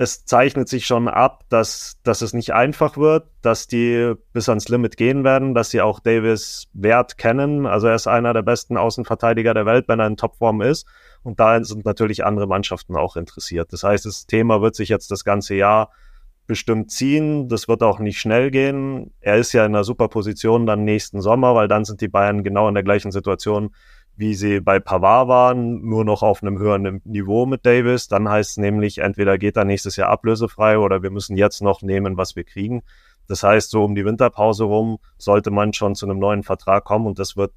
es 0.00 0.24
zeichnet 0.24 0.66
sich 0.66 0.86
schon 0.86 1.08
ab, 1.08 1.44
dass, 1.50 2.00
dass 2.04 2.22
es 2.22 2.32
nicht 2.32 2.54
einfach 2.54 2.96
wird, 2.96 3.28
dass 3.42 3.66
die 3.66 4.14
bis 4.32 4.48
ans 4.48 4.70
Limit 4.70 4.96
gehen 4.96 5.24
werden, 5.24 5.54
dass 5.54 5.68
sie 5.68 5.82
auch 5.82 6.00
Davis 6.00 6.68
Wert 6.72 7.18
kennen. 7.18 7.66
Also 7.66 7.88
er 7.88 7.96
ist 7.96 8.06
einer 8.06 8.32
der 8.32 8.40
besten 8.40 8.78
Außenverteidiger 8.78 9.52
der 9.52 9.66
Welt, 9.66 9.88
wenn 9.88 10.00
er 10.00 10.06
in 10.06 10.16
Topform 10.16 10.62
ist. 10.62 10.86
Und 11.22 11.38
da 11.38 11.62
sind 11.62 11.84
natürlich 11.84 12.24
andere 12.24 12.46
Mannschaften 12.46 12.96
auch 12.96 13.16
interessiert. 13.16 13.74
Das 13.74 13.82
heißt, 13.82 14.06
das 14.06 14.24
Thema 14.24 14.62
wird 14.62 14.74
sich 14.74 14.88
jetzt 14.88 15.10
das 15.10 15.22
ganze 15.22 15.54
Jahr 15.54 15.90
bestimmt 16.46 16.90
ziehen. 16.90 17.50
Das 17.50 17.68
wird 17.68 17.82
auch 17.82 17.98
nicht 17.98 18.20
schnell 18.20 18.50
gehen. 18.50 19.12
Er 19.20 19.36
ist 19.36 19.52
ja 19.52 19.66
in 19.66 19.74
einer 19.74 19.84
super 19.84 20.08
Position 20.08 20.64
dann 20.64 20.82
nächsten 20.82 21.20
Sommer, 21.20 21.54
weil 21.54 21.68
dann 21.68 21.84
sind 21.84 22.00
die 22.00 22.08
Bayern 22.08 22.42
genau 22.42 22.68
in 22.68 22.74
der 22.74 22.84
gleichen 22.84 23.12
Situation, 23.12 23.74
wie 24.20 24.34
sie 24.34 24.60
bei 24.60 24.78
Pavard 24.80 25.28
waren, 25.28 25.80
nur 25.80 26.04
noch 26.04 26.22
auf 26.22 26.42
einem 26.42 26.58
höheren 26.58 27.00
Niveau 27.04 27.46
mit 27.46 27.64
Davis. 27.64 28.06
Dann 28.06 28.28
heißt 28.28 28.50
es 28.50 28.56
nämlich, 28.58 28.98
entweder 28.98 29.38
geht 29.38 29.56
er 29.56 29.64
nächstes 29.64 29.96
Jahr 29.96 30.10
ablösefrei 30.10 30.76
oder 30.76 31.02
wir 31.02 31.10
müssen 31.10 31.38
jetzt 31.38 31.62
noch 31.62 31.80
nehmen, 31.80 32.18
was 32.18 32.36
wir 32.36 32.44
kriegen. 32.44 32.82
Das 33.28 33.42
heißt, 33.42 33.70
so 33.70 33.82
um 33.82 33.94
die 33.94 34.04
Winterpause 34.04 34.64
rum 34.64 34.98
sollte 35.16 35.50
man 35.50 35.72
schon 35.72 35.94
zu 35.94 36.04
einem 36.04 36.18
neuen 36.18 36.42
Vertrag 36.42 36.84
kommen 36.84 37.06
und 37.06 37.18
das 37.18 37.38
wird 37.38 37.54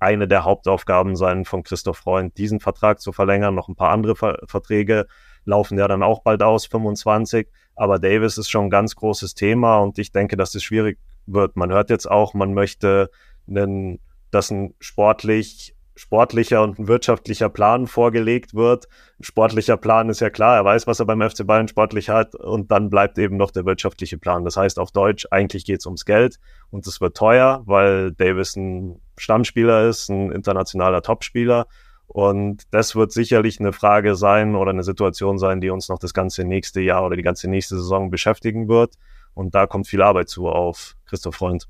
eine 0.00 0.26
der 0.26 0.44
Hauptaufgaben 0.44 1.14
sein 1.14 1.44
von 1.44 1.62
Christoph 1.62 1.98
Freund, 1.98 2.36
diesen 2.38 2.58
Vertrag 2.58 3.00
zu 3.00 3.12
verlängern. 3.12 3.54
Noch 3.54 3.68
ein 3.68 3.76
paar 3.76 3.92
andere 3.92 4.16
Ver 4.16 4.38
Verträge 4.46 5.06
laufen 5.44 5.78
ja 5.78 5.86
dann 5.86 6.02
auch 6.02 6.22
bald 6.22 6.42
aus, 6.42 6.66
25. 6.66 7.46
Aber 7.76 8.00
Davis 8.00 8.36
ist 8.36 8.50
schon 8.50 8.64
ein 8.64 8.70
ganz 8.70 8.96
großes 8.96 9.34
Thema 9.34 9.78
und 9.78 9.96
ich 10.00 10.10
denke, 10.10 10.36
dass 10.36 10.56
es 10.56 10.64
schwierig 10.64 10.98
wird. 11.26 11.54
Man 11.54 11.70
hört 11.70 11.88
jetzt 11.88 12.10
auch, 12.10 12.34
man 12.34 12.52
möchte 12.52 13.10
einen, 13.46 14.00
dass 14.32 14.50
ein 14.50 14.74
sportlich 14.80 15.76
sportlicher 16.00 16.62
und 16.62 16.78
ein 16.78 16.88
wirtschaftlicher 16.88 17.50
Plan 17.50 17.86
vorgelegt 17.86 18.54
wird. 18.54 18.88
Ein 19.18 19.24
sportlicher 19.24 19.76
Plan 19.76 20.08
ist 20.08 20.20
ja 20.20 20.30
klar, 20.30 20.56
er 20.56 20.64
weiß, 20.64 20.86
was 20.86 20.98
er 20.98 21.04
beim 21.04 21.20
FC 21.20 21.46
Bayern 21.46 21.68
sportlich 21.68 22.08
hat 22.08 22.34
und 22.34 22.70
dann 22.70 22.88
bleibt 22.88 23.18
eben 23.18 23.36
noch 23.36 23.50
der 23.50 23.66
wirtschaftliche 23.66 24.16
Plan. 24.16 24.42
Das 24.44 24.56
heißt 24.56 24.78
auf 24.78 24.92
Deutsch, 24.92 25.26
eigentlich 25.30 25.66
geht 25.66 25.80
es 25.80 25.86
ums 25.86 26.06
Geld 26.06 26.40
und 26.70 26.86
es 26.86 27.02
wird 27.02 27.18
teuer, 27.18 27.62
weil 27.66 28.12
Davis 28.12 28.56
ein 28.56 28.98
Stammspieler 29.18 29.88
ist, 29.88 30.08
ein 30.08 30.32
internationaler 30.32 31.02
Topspieler. 31.02 31.66
Und 32.06 32.62
das 32.70 32.96
wird 32.96 33.12
sicherlich 33.12 33.60
eine 33.60 33.74
Frage 33.74 34.16
sein 34.16 34.56
oder 34.56 34.70
eine 34.70 34.82
Situation 34.82 35.38
sein, 35.38 35.60
die 35.60 35.68
uns 35.68 35.90
noch 35.90 35.98
das 35.98 36.14
ganze 36.14 36.44
nächste 36.44 36.80
Jahr 36.80 37.04
oder 37.04 37.14
die 37.14 37.22
ganze 37.22 37.48
nächste 37.48 37.76
Saison 37.76 38.10
beschäftigen 38.10 38.68
wird. 38.68 38.94
Und 39.34 39.54
da 39.54 39.66
kommt 39.66 39.86
viel 39.86 40.00
Arbeit 40.00 40.30
zu 40.30 40.48
auf 40.48 40.96
Christoph 41.04 41.36
Freund. 41.36 41.68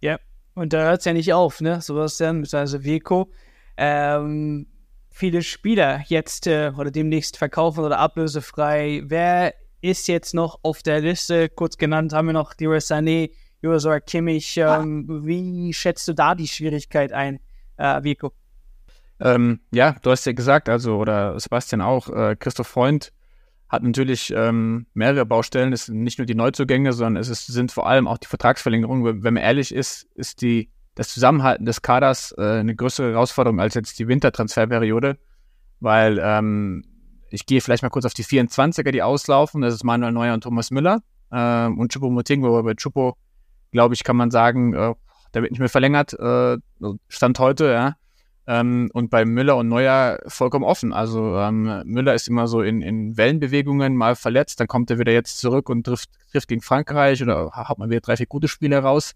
Ja, 0.00 0.18
und 0.54 0.72
da 0.72 0.84
hört 0.84 1.00
es 1.00 1.04
ja 1.04 1.12
nicht 1.12 1.32
auf, 1.32 1.60
ne? 1.60 1.80
Sebastian 1.80 2.42
bzw. 2.42 2.84
Vico. 2.84 3.30
Ähm, 3.76 4.66
viele 5.10 5.42
Spieler 5.42 6.02
jetzt 6.06 6.46
äh, 6.46 6.72
oder 6.76 6.90
demnächst 6.90 7.36
verkaufen 7.36 7.84
oder 7.84 7.98
ablösefrei. 7.98 9.02
Wer 9.04 9.54
ist 9.80 10.08
jetzt 10.08 10.34
noch 10.34 10.58
auf 10.62 10.82
der 10.82 11.00
Liste? 11.00 11.48
Kurz 11.48 11.76
genannt 11.76 12.12
haben 12.12 12.26
wir 12.26 12.32
noch 12.32 12.54
Leroy 12.58 12.78
Sané, 12.78 13.30
Josua 13.62 14.00
Kimmich. 14.00 14.56
Ähm, 14.56 15.06
ah. 15.08 15.26
Wie 15.26 15.72
schätzt 15.72 16.06
du 16.08 16.12
da 16.14 16.34
die 16.34 16.48
Schwierigkeit 16.48 17.12
ein, 17.12 17.40
äh, 17.76 18.02
Vico? 18.02 18.32
Ähm, 19.20 19.60
ja, 19.72 19.96
du 20.02 20.10
hast 20.10 20.26
ja 20.26 20.32
gesagt, 20.32 20.68
also, 20.68 20.96
oder 20.96 21.38
Sebastian 21.38 21.80
auch, 21.80 22.08
äh, 22.08 22.36
Christoph 22.36 22.68
Freund 22.68 23.12
hat 23.74 23.82
natürlich 23.82 24.32
ähm, 24.34 24.86
mehrere 24.94 25.26
Baustellen. 25.26 25.72
Es 25.72 25.86
sind 25.86 26.02
nicht 26.02 26.18
nur 26.18 26.26
die 26.26 26.34
Neuzugänge, 26.34 26.92
sondern 26.92 27.20
es 27.20 27.28
ist, 27.28 27.46
sind 27.46 27.72
vor 27.72 27.86
allem 27.86 28.08
auch 28.08 28.18
die 28.18 28.26
Vertragsverlängerungen. 28.26 29.22
Wenn 29.22 29.34
man 29.34 29.42
ehrlich 29.42 29.74
ist, 29.74 30.08
ist 30.14 30.40
die, 30.42 30.70
das 30.94 31.08
Zusammenhalten 31.08 31.66
des 31.66 31.82
Kaders 31.82 32.34
äh, 32.38 32.60
eine 32.60 32.74
größere 32.74 33.12
Herausforderung 33.12 33.60
als 33.60 33.74
jetzt 33.74 33.98
die 33.98 34.08
Wintertransferperiode, 34.08 35.18
weil 35.80 36.18
ähm, 36.22 36.84
ich 37.30 37.46
gehe 37.46 37.60
vielleicht 37.60 37.82
mal 37.82 37.90
kurz 37.90 38.04
auf 38.04 38.14
die 38.14 38.24
24er, 38.24 38.92
die 38.92 39.02
auslaufen. 39.02 39.60
Das 39.60 39.74
ist 39.74 39.84
Manuel 39.84 40.12
Neuer 40.12 40.34
und 40.34 40.42
Thomas 40.42 40.70
Müller 40.70 41.00
äh, 41.30 41.66
und 41.66 41.92
Chupo 41.92 42.08
Moting, 42.10 42.42
wo 42.42 42.62
bei 42.62 42.74
Chupo, 42.74 43.16
glaube 43.72 43.94
ich, 43.94 44.04
kann 44.04 44.16
man 44.16 44.30
sagen, 44.30 44.72
äh, 44.72 44.94
der 45.34 45.42
wird 45.42 45.50
nicht 45.50 45.60
mehr 45.60 45.68
verlängert, 45.68 46.12
äh, 46.14 46.56
Stand 47.08 47.38
heute, 47.38 47.66
ja. 47.66 47.96
Ähm, 48.46 48.90
und 48.92 49.08
bei 49.08 49.24
Müller 49.24 49.56
und 49.56 49.68
Neuer 49.68 50.18
vollkommen 50.26 50.64
offen. 50.64 50.92
Also 50.92 51.38
ähm, 51.38 51.82
Müller 51.86 52.14
ist 52.14 52.28
immer 52.28 52.46
so 52.46 52.60
in, 52.60 52.82
in 52.82 53.16
Wellenbewegungen 53.16 53.96
mal 53.96 54.16
verletzt, 54.16 54.60
dann 54.60 54.66
kommt 54.66 54.90
er 54.90 54.98
wieder 54.98 55.12
jetzt 55.12 55.38
zurück 55.38 55.70
und 55.70 55.84
trifft, 55.84 56.10
trifft 56.30 56.48
gegen 56.48 56.60
Frankreich 56.60 57.22
oder 57.22 57.52
hat 57.52 57.78
man 57.78 57.88
wieder 57.88 58.00
drei, 58.00 58.16
vier 58.16 58.26
gute 58.26 58.48
Spiele 58.48 58.78
raus. 58.78 59.14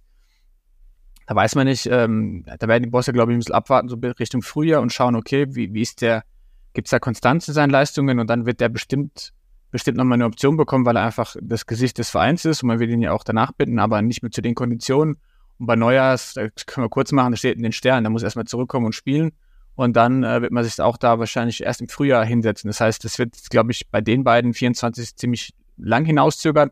Da 1.27 1.35
weiß 1.35 1.57
man 1.57 1.67
nicht, 1.67 1.87
ähm, 1.93 2.47
da 2.59 2.69
werden 2.69 2.85
die 2.85 2.89
Bosse, 2.89 3.13
glaube 3.13 3.33
ich, 3.33 3.37
ein 3.37 3.41
bisschen 3.41 3.55
abwarten, 3.55 3.91
so 3.91 3.97
Richtung 3.97 4.41
Frühjahr 4.41 4.81
und 4.81 4.95
schauen, 4.95 5.15
okay, 5.15 5.47
wie, 5.51 5.75
wie 5.75 5.83
ist 5.83 6.01
der, 6.01 6.25
gibt 6.73 6.87
es 6.87 6.91
da 6.91 6.99
Konstanz 6.99 7.47
in 7.49 7.55
seinen 7.55 7.69
Leistungen 7.69 8.19
und 8.19 8.31
dann 8.31 8.47
wird 8.47 8.61
der 8.61 8.71
bestimmt, 8.71 9.35
bestimmt 9.71 9.99
nochmal 9.99 10.17
eine 10.17 10.25
Option 10.25 10.57
bekommen, 10.57 10.87
weil 10.87 10.97
er 10.97 11.05
einfach 11.05 11.37
das 11.43 11.67
Gesicht 11.67 11.99
des 11.99 12.09
Vereins 12.09 12.47
ist 12.47 12.63
und 12.63 12.69
man 12.69 12.79
will 12.79 12.89
ihn 12.89 13.03
ja 13.03 13.13
auch 13.13 13.25
danach 13.25 13.53
binden, 13.53 13.79
aber 13.79 14.01
nicht 14.01 14.23
mehr 14.23 14.31
zu 14.31 14.41
den 14.41 14.55
Konditionen. 14.55 15.19
Und 15.59 15.67
bei 15.67 15.77
Neujahrs, 15.77 16.35
da 16.35 16.49
können 16.67 16.85
wir 16.85 16.91
kurz 16.91 17.13
machen, 17.13 17.33
da 17.33 17.37
steht 17.37 17.57
in 17.57 17.63
den 17.63 17.73
Sternen, 17.73 18.05
da 18.05 18.11
muss 18.11 18.23
er 18.23 18.27
erstmal 18.27 18.47
zurückkommen 18.47 18.87
und 18.87 18.95
spielen. 18.95 19.33
Und 19.75 19.95
dann 19.95 20.25
äh, 20.25 20.43
wird 20.43 20.51
man 20.51 20.65
sich 20.65 20.81
auch 20.81 20.97
da 20.97 21.19
wahrscheinlich 21.19 21.63
erst 21.63 21.81
im 21.81 21.89
Frühjahr 21.89 22.25
hinsetzen. 22.25 22.69
Das 22.69 22.81
heißt, 22.81 23.05
das 23.05 23.19
wird, 23.19 23.37
glaube 23.51 23.71
ich, 23.71 23.89
bei 23.89 24.01
den 24.01 24.25
beiden 24.25 24.53
24 24.53 25.17
ziemlich 25.17 25.55
lang 25.77 26.05
hinauszögern. 26.05 26.71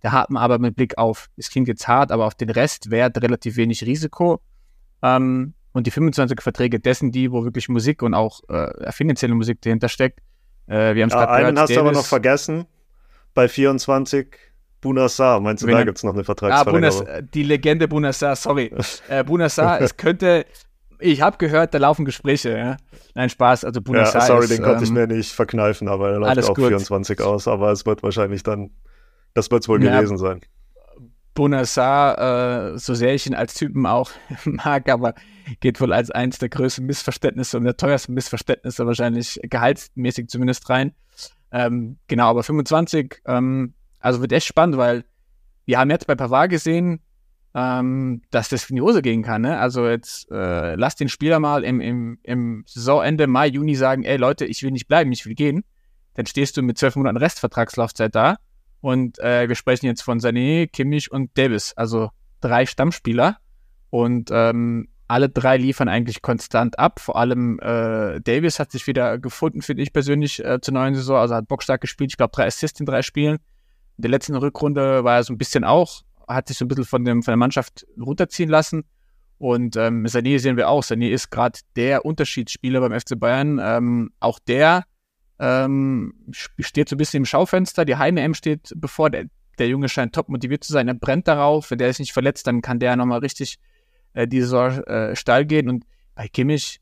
Da 0.00 0.12
hat 0.12 0.30
man 0.30 0.42
aber 0.42 0.58
mit 0.58 0.76
Blick 0.76 0.98
auf, 0.98 1.28
es 1.36 1.50
klingt 1.50 1.68
jetzt 1.68 1.86
hart, 1.86 2.10
aber 2.10 2.26
auf 2.26 2.34
den 2.34 2.50
Rest 2.50 2.90
Wert 2.90 3.20
relativ 3.22 3.56
wenig 3.56 3.84
Risiko. 3.84 4.40
Ähm, 5.02 5.54
und 5.72 5.86
die 5.86 5.90
25 5.90 6.40
Verträge 6.40 6.80
dessen, 6.80 7.12
die, 7.12 7.30
wo 7.30 7.44
wirklich 7.44 7.68
Musik 7.68 8.02
und 8.02 8.14
auch 8.14 8.40
äh, 8.48 8.90
finanzielle 8.90 9.34
Musik 9.34 9.60
dahinter 9.62 9.88
steckt. 9.88 10.20
Äh, 10.66 10.94
wir 10.94 11.04
haben 11.04 11.10
ja, 11.10 11.30
einen 11.30 11.54
gehört, 11.54 11.58
hast 11.60 11.76
du 11.76 11.80
aber 11.80 11.92
noch 11.92 12.06
vergessen. 12.06 12.66
Bei 13.34 13.48
24 13.48 14.36
Bunassar. 14.80 15.40
Meinst 15.40 15.62
du, 15.62 15.66
Wen 15.66 15.74
da 15.74 15.84
gibt 15.84 15.98
es 15.98 16.04
noch 16.04 16.14
eine 16.14 16.24
Vertragsverlängerung? 16.24 17.06
Ah, 17.06 17.12
Bunas, 17.12 17.30
die 17.34 17.42
Legende 17.42 17.88
Bunassar, 17.88 18.36
sorry. 18.36 18.72
äh, 19.08 19.24
Bunassar, 19.24 19.80
es 19.80 19.96
könnte, 19.96 20.46
ich 20.98 21.20
habe 21.20 21.36
gehört, 21.38 21.74
da 21.74 21.78
laufen 21.78 22.04
Gespräche. 22.04 22.56
Ja? 22.56 22.76
Nein, 23.14 23.28
Spaß. 23.28 23.64
Also 23.64 23.80
Bunassar 23.80 24.22
ja, 24.22 24.26
sorry, 24.26 24.44
ist, 24.44 24.52
den 24.52 24.62
konnte 24.62 24.78
ähm, 24.78 24.84
ich 24.84 24.90
mir 24.90 25.06
nicht 25.06 25.32
verkneifen, 25.32 25.88
aber 25.88 26.10
er 26.10 26.18
läuft 26.18 26.50
auch 26.50 26.54
gut. 26.54 26.68
24 26.68 27.20
aus. 27.20 27.48
Aber 27.48 27.72
es 27.72 27.86
wird 27.86 28.02
wahrscheinlich 28.02 28.42
dann, 28.42 28.70
das 29.34 29.50
wird 29.50 29.62
es 29.62 29.68
wohl 29.68 29.82
ja, 29.82 29.96
gewesen 29.96 30.18
sein. 30.18 30.40
Bonassar, 31.38 32.72
äh, 32.74 32.78
so 32.78 32.94
sehr 32.94 33.14
ich 33.14 33.26
ihn 33.26 33.34
als 33.34 33.54
Typen 33.54 33.86
auch 33.86 34.10
mag, 34.44 34.88
aber 34.88 35.14
geht 35.60 35.80
wohl 35.80 35.92
als 35.92 36.10
eins 36.10 36.38
der 36.38 36.48
größten 36.48 36.84
Missverständnisse 36.84 37.56
und 37.56 37.64
der 37.64 37.76
teuersten 37.76 38.12
Missverständnisse 38.14 38.86
wahrscheinlich 38.86 39.38
gehaltsmäßig 39.44 40.28
zumindest 40.28 40.68
rein. 40.68 40.94
Ähm, 41.52 41.98
genau, 42.08 42.28
aber 42.28 42.42
25, 42.42 43.22
ähm, 43.26 43.74
also 44.00 44.20
wird 44.20 44.32
echt 44.32 44.46
spannend, 44.46 44.76
weil 44.76 45.04
wir 45.64 45.78
haben 45.78 45.90
jetzt 45.90 46.06
bei 46.06 46.14
Pavard 46.14 46.50
gesehen, 46.50 47.00
ähm, 47.54 48.22
dass 48.30 48.48
das 48.48 48.68
in 48.70 48.76
die 48.76 48.82
Hose 48.82 49.02
gehen 49.02 49.22
kann. 49.22 49.42
Ne? 49.42 49.58
Also 49.58 49.86
jetzt 49.88 50.30
äh, 50.30 50.74
lass 50.74 50.96
den 50.96 51.08
Spieler 51.08 51.40
mal 51.40 51.64
im, 51.64 51.80
im, 51.80 52.18
im 52.22 52.64
Saisonende 52.66 53.26
Mai, 53.26 53.48
Juni 53.48 53.74
sagen, 53.74 54.04
ey 54.04 54.16
Leute, 54.16 54.44
ich 54.44 54.62
will 54.62 54.70
nicht 54.70 54.88
bleiben, 54.88 55.12
ich 55.12 55.26
will 55.26 55.34
gehen. 55.34 55.64
Dann 56.14 56.26
stehst 56.26 56.56
du 56.56 56.62
mit 56.62 56.78
zwölf 56.78 56.96
Monaten 56.96 57.16
Restvertragslaufzeit 57.16 58.14
da 58.14 58.36
und 58.80 59.18
äh, 59.18 59.48
wir 59.48 59.56
sprechen 59.56 59.86
jetzt 59.86 60.02
von 60.02 60.20
Sané, 60.20 60.66
Kimmich 60.66 61.10
und 61.10 61.36
Davis, 61.36 61.72
also 61.76 62.10
drei 62.40 62.66
Stammspieler. 62.66 63.38
Und 63.90 64.30
ähm, 64.32 64.88
alle 65.08 65.28
drei 65.28 65.56
liefern 65.56 65.88
eigentlich 65.88 66.22
konstant 66.22 66.78
ab. 66.78 67.00
Vor 67.00 67.16
allem 67.16 67.58
äh, 67.60 68.20
Davis 68.20 68.60
hat 68.60 68.70
sich 68.70 68.86
wieder 68.86 69.18
gefunden, 69.18 69.62
finde 69.62 69.82
ich 69.82 69.92
persönlich, 69.92 70.44
äh, 70.44 70.60
zur 70.60 70.74
neuen 70.74 70.94
Saison. 70.94 71.16
Also 71.16 71.34
hat 71.34 71.48
bockstark 71.48 71.80
gespielt. 71.80 72.12
Ich 72.12 72.16
glaube, 72.16 72.32
drei 72.32 72.46
Assists 72.46 72.78
in 72.78 72.86
drei 72.86 73.02
Spielen. 73.02 73.38
In 73.98 74.02
der 74.02 74.10
letzten 74.12 74.36
Rückrunde 74.36 75.02
war 75.02 75.16
er 75.16 75.24
so 75.24 75.32
ein 75.32 75.38
bisschen 75.38 75.64
auch, 75.64 76.02
hat 76.28 76.48
sich 76.48 76.56
so 76.56 76.64
ein 76.64 76.68
bisschen 76.68 76.84
von, 76.84 77.04
dem, 77.04 77.22
von 77.22 77.32
der 77.32 77.36
Mannschaft 77.36 77.84
runterziehen 78.00 78.48
lassen. 78.48 78.84
Und 79.38 79.76
ähm, 79.76 80.04
Sané 80.06 80.38
sehen 80.38 80.56
wir 80.56 80.68
auch. 80.68 80.84
Sané 80.84 81.10
ist 81.10 81.30
gerade 81.30 81.58
der 81.74 82.04
Unterschiedsspieler 82.04 82.80
beim 82.80 82.98
FC 82.98 83.18
Bayern. 83.18 83.60
Ähm, 83.62 84.10
auch 84.20 84.38
der 84.38 84.84
ähm, 85.40 86.14
steht 86.30 86.88
so 86.88 86.94
ein 86.94 86.98
bisschen 86.98 87.18
im 87.18 87.24
Schaufenster. 87.24 87.84
Die 87.84 87.96
Heim-EM 87.96 88.34
steht 88.34 88.72
bevor. 88.76 89.10
Der, 89.10 89.24
der 89.58 89.68
Junge 89.68 89.88
scheint 89.88 90.14
top 90.14 90.28
motiviert 90.28 90.62
zu 90.62 90.72
sein. 90.72 90.86
Er 90.86 90.94
brennt 90.94 91.26
darauf. 91.26 91.70
Wenn 91.70 91.78
der 91.78 91.88
ist 91.88 91.98
nicht 91.98 92.12
verletzt, 92.12 92.46
dann 92.46 92.62
kann 92.62 92.78
der 92.78 92.96
nochmal 92.96 93.18
richtig 93.18 93.58
äh, 94.12 94.28
diese 94.28 94.46
Saison 94.46 94.82
äh, 94.84 95.16
steil 95.16 95.44
gehen. 95.44 95.68
Und 95.68 95.84
bei 96.14 96.28
Kimmich 96.28 96.80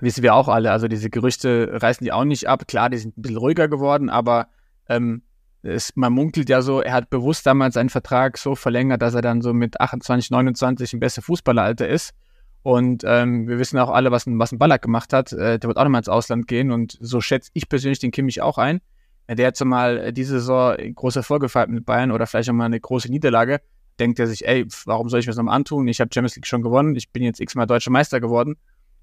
wissen 0.00 0.22
wir 0.22 0.34
auch 0.34 0.48
alle, 0.48 0.70
also 0.70 0.88
diese 0.88 1.10
Gerüchte 1.10 1.70
reißen 1.72 2.04
die 2.04 2.12
auch 2.12 2.24
nicht 2.24 2.48
ab. 2.48 2.66
Klar, 2.68 2.90
die 2.90 2.98
sind 2.98 3.16
ein 3.16 3.22
bisschen 3.22 3.38
ruhiger 3.38 3.68
geworden, 3.68 4.10
aber 4.10 4.48
ähm, 4.88 5.22
es, 5.62 5.96
man 5.96 6.12
munkelt 6.12 6.48
ja 6.48 6.62
so, 6.62 6.80
er 6.80 6.92
hat 6.92 7.10
bewusst 7.10 7.46
damals 7.46 7.74
seinen 7.74 7.88
Vertrag 7.88 8.38
so 8.38 8.54
verlängert, 8.54 9.02
dass 9.02 9.14
er 9.14 9.22
dann 9.22 9.42
so 9.42 9.52
mit 9.52 9.80
28, 9.80 10.30
29 10.30 10.92
ein 10.92 11.00
besser 11.00 11.22
Fußballeralter 11.22 11.88
ist. 11.88 12.14
Und 12.62 13.04
ähm, 13.06 13.46
wir 13.46 13.60
wissen 13.60 13.78
auch 13.78 13.90
alle, 13.90 14.10
was 14.10 14.26
ein, 14.26 14.38
was 14.40 14.50
ein 14.50 14.58
Ballack 14.58 14.82
gemacht 14.82 15.12
hat. 15.12 15.32
Äh, 15.32 15.58
der 15.58 15.68
wird 15.68 15.76
auch 15.76 15.84
nochmal 15.84 16.00
ins 16.00 16.08
Ausland 16.08 16.48
gehen. 16.48 16.72
Und 16.72 16.98
so 17.00 17.20
schätze 17.20 17.50
ich 17.54 17.68
persönlich 17.68 18.00
den 18.00 18.10
Kimmich 18.10 18.42
auch 18.42 18.58
ein. 18.58 18.80
Der 19.28 19.52
so 19.54 19.64
mal 19.64 20.12
diese 20.12 20.40
Saison 20.40 20.76
große 20.76 21.20
Erfolge 21.20 21.46
gefeiert 21.46 21.68
mit 21.68 21.86
Bayern 21.86 22.10
oder 22.10 22.26
vielleicht 22.26 22.48
auch 22.50 22.54
mal 22.54 22.64
eine 22.64 22.80
große 22.80 23.08
Niederlage. 23.08 23.60
Denkt 24.00 24.18
er 24.18 24.26
sich, 24.26 24.46
ey, 24.46 24.66
warum 24.84 25.08
soll 25.08 25.20
ich 25.20 25.26
mir 25.26 25.30
das 25.30 25.36
nochmal 25.36 25.54
antun? 25.54 25.86
Ich 25.88 26.00
habe 26.00 26.10
Champions 26.12 26.36
League 26.36 26.46
schon 26.46 26.62
gewonnen. 26.62 26.96
Ich 26.96 27.10
bin 27.10 27.22
jetzt 27.22 27.40
x-mal 27.40 27.66
deutscher 27.66 27.92
Meister 27.92 28.20
geworden. 28.20 28.56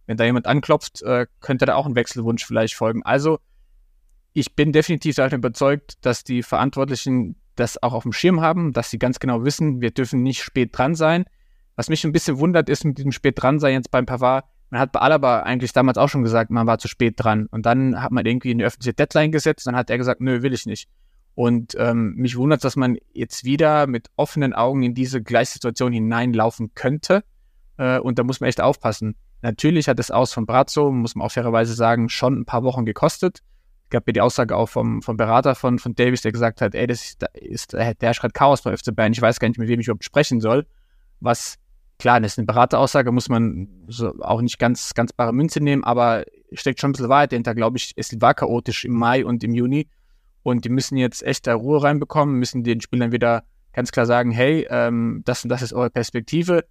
Wenn 0.07 0.17
da 0.17 0.25
jemand 0.25 0.45
anklopft, 0.45 1.01
äh, 1.01 1.27
könnte 1.39 1.65
da 1.65 1.75
auch 1.75 1.85
ein 1.85 1.95
Wechselwunsch 1.95 2.45
vielleicht 2.45 2.75
folgen. 2.75 3.03
Also, 3.03 3.39
ich 4.34 4.56
bin 4.56 4.72
definitiv 4.72 5.15
davon 5.15 5.39
überzeugt, 5.39 6.06
dass 6.06 6.24
die 6.24 6.43
Verantwortlichen 6.43 7.36
das 7.56 7.82
auch 7.82 7.93
auf 7.93 8.04
dem 8.04 8.13
Schirm 8.13 8.41
haben, 8.41 8.74
dass 8.74 8.89
sie 8.89 8.98
ganz 8.98 9.19
genau 9.19 9.43
wissen, 9.46 9.82
wir 9.82 9.91
dürfen 9.91 10.24
nicht 10.24 10.41
spät 10.41 10.78
dran 10.78 10.96
sein. 10.96 11.26
Was 11.76 11.89
mich 11.89 12.04
ein 12.04 12.12
bisschen 12.12 12.39
wundert, 12.39 12.69
ist 12.69 12.84
mit 12.84 12.98
diesem 12.98 13.12
spät 13.12 13.41
dran 13.41 13.60
sein 13.60 13.74
jetzt 13.74 13.91
beim 13.91 14.06
Pavard. 14.06 14.46
Man 14.69 14.80
hat 14.80 14.91
bei 14.91 15.00
Alaba 15.00 15.41
eigentlich 15.41 15.72
damals 15.72 15.98
auch 16.00 16.10
schon 16.10 16.24
gesagt, 16.24 16.50
man 16.50 16.65
war 16.65 16.80
zu 16.80 16.88
spät 16.88 17.13
dran. 17.17 17.48
Und 17.52 17.65
dann 17.65 18.02
hat 18.02 18.12
man 18.12 18.26
irgendwie 18.26 18.52
eine 18.52 18.65
öffentliche 18.65 18.93
Deadline 18.93 19.32
gesetzt. 19.32 19.67
Dann 19.67 19.76
hat 19.76 19.89
er 19.89 20.00
gesagt, 20.00 20.19
nö, 20.19 20.41
will 20.41 20.54
ich 20.54 20.65
nicht. 20.65 20.89
Und 21.36 21.76
ähm, 21.78 22.13
mich 22.15 22.38
wundert, 22.38 22.63
dass 22.63 22.76
man 22.76 22.98
jetzt 23.12 23.43
wieder 23.43 23.88
mit 23.88 24.08
offenen 24.15 24.54
Augen 24.54 24.84
in 24.84 24.93
diese 24.93 25.22
Gleichsituation 25.22 25.93
hineinlaufen 25.93 26.74
könnte. 26.74 27.24
Äh, 27.78 28.00
und 28.00 28.17
da 28.17 28.24
muss 28.24 28.39
man 28.39 28.48
echt 28.48 28.62
aufpassen. 28.62 29.15
Natürlich 29.41 29.88
hat 29.88 30.00
das 30.00 30.10
Aus 30.10 30.34
von 30.34 30.46
Brazzo, 30.46 30.91
muss 30.91 31.15
man 31.15 31.26
auch 31.26 31.32
fairerweise 31.32 31.74
sagen, 31.74 32.10
schon 32.10 32.39
ein 32.39 32.46
paar 32.46 32.63
Wochen 32.63 32.86
gekostet. 32.86 33.41
Gab 33.93 34.08
ja 34.08 34.13
die 34.13 34.21
Aussage 34.21 34.58
auch 34.58 34.67
vom, 34.67 35.01
vom 35.01 35.15
Berater 35.15 35.56
von, 35.56 35.79
von 35.79 35.93
Davis, 35.95 36.23
der 36.23 36.32
gesagt 36.32 36.62
hat, 36.62 36.75
ey, 36.75 36.88
das 36.88 37.03
ist, 37.03 37.23
ist 37.34 37.73
der 37.73 38.13
schreit 38.13 38.34
Chaos 38.34 38.63
bei 38.63 38.75
FC 38.75 38.93
Bayern. 38.93 39.13
Ich 39.13 39.21
weiß 39.21 39.39
gar 39.39 39.47
nicht, 39.47 39.60
mit 39.60 39.69
wem 39.69 39.79
ich 39.79 39.88
überhaupt 39.88 40.03
sprechen 40.03 40.41
soll. 40.41 40.65
Was 41.19 41.58
Klar, 41.99 42.19
das 42.19 42.34
ist 42.34 42.39
eine 42.39 42.47
Berateraussage, 42.47 43.12
muss 43.12 43.29
man 43.29 43.69
so 43.88 44.13
auch 44.19 44.41
nicht 44.41 44.60
ganz, 44.60 44.93
ganz 44.93 45.13
bare 45.13 45.32
Münze 45.32 45.62
nehmen, 45.62 45.84
aber 45.84 46.25
steckt 46.51 46.82
schon 46.82 46.89
ein 46.89 46.93
bisschen 46.93 47.08
Wahrheit 47.08 47.32
dahinter, 47.32 47.56
glaube 47.56 47.77
ich. 47.77 47.93
Es 47.95 48.19
war 48.19 48.34
chaotisch 48.34 48.84
im 48.84 48.93
Mai 48.93 49.25
und 49.25 49.43
im 49.43 49.53
Juni 49.53 49.88
und 50.41 50.65
die 50.65 50.69
müssen 50.69 50.97
jetzt 50.97 51.23
echt 51.23 51.47
da 51.47 51.56
Ruhe 51.56 51.82
reinbekommen, 51.82 52.36
müssen 52.36 52.63
den 52.63 52.82
Spielern 52.82 53.12
wieder 53.12 53.43
ganz 53.71 53.91
klar 53.91 54.06
sagen, 54.06 54.32
hey, 54.32 54.67
ähm, 54.69 55.21
das 55.23 55.43
und 55.43 55.49
das 55.49 55.62
ist 55.62 55.71
eure 55.71 55.89
Perspektive. 55.89 56.65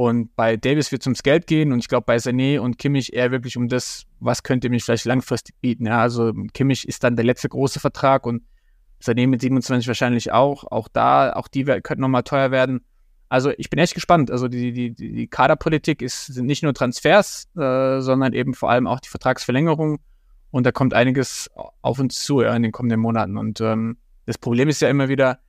Und 0.00 0.34
bei 0.34 0.56
Davis 0.56 0.92
wird 0.92 1.02
es 1.02 1.06
ums 1.08 1.22
Geld 1.22 1.46
gehen 1.46 1.72
und 1.72 1.80
ich 1.80 1.88
glaube 1.88 2.04
bei 2.06 2.16
Sané 2.16 2.58
und 2.58 2.78
Kimmich 2.78 3.12
eher 3.12 3.32
wirklich 3.32 3.58
um 3.58 3.68
das, 3.68 4.06
was 4.18 4.42
könnt 4.42 4.64
ihr 4.64 4.70
mich 4.70 4.82
vielleicht 4.82 5.04
langfristig 5.04 5.54
bieten. 5.60 5.84
Ja, 5.84 6.00
also 6.00 6.32
Kimmich 6.54 6.88
ist 6.88 7.04
dann 7.04 7.16
der 7.16 7.26
letzte 7.26 7.50
große 7.50 7.80
Vertrag 7.80 8.24
und 8.24 8.42
Sané 9.02 9.26
mit 9.26 9.42
27 9.42 9.86
wahrscheinlich 9.88 10.32
auch. 10.32 10.64
Auch 10.64 10.88
da, 10.88 11.34
auch 11.34 11.48
die 11.48 11.64
könnten 11.64 12.00
nochmal 12.00 12.22
teuer 12.22 12.50
werden. 12.50 12.80
Also 13.28 13.52
ich 13.58 13.68
bin 13.68 13.78
echt 13.78 13.92
gespannt. 13.92 14.30
Also 14.30 14.48
die, 14.48 14.72
die, 14.72 14.94
die 14.94 15.26
Kaderpolitik 15.26 16.00
ist, 16.00 16.32
sind 16.32 16.46
nicht 16.46 16.62
nur 16.62 16.72
Transfers, 16.72 17.50
äh, 17.58 18.00
sondern 18.00 18.32
eben 18.32 18.54
vor 18.54 18.70
allem 18.70 18.86
auch 18.86 19.00
die 19.00 19.10
Vertragsverlängerung. 19.10 19.98
Und 20.50 20.64
da 20.64 20.72
kommt 20.72 20.94
einiges 20.94 21.50
auf 21.82 21.98
uns 21.98 22.24
zu 22.24 22.40
ja, 22.40 22.56
in 22.56 22.62
den 22.62 22.72
kommenden 22.72 23.00
Monaten. 23.00 23.36
Und 23.36 23.60
ähm, 23.60 23.98
das 24.24 24.38
Problem 24.38 24.70
ist 24.70 24.80
ja 24.80 24.88
immer 24.88 25.10
wieder, 25.10 25.40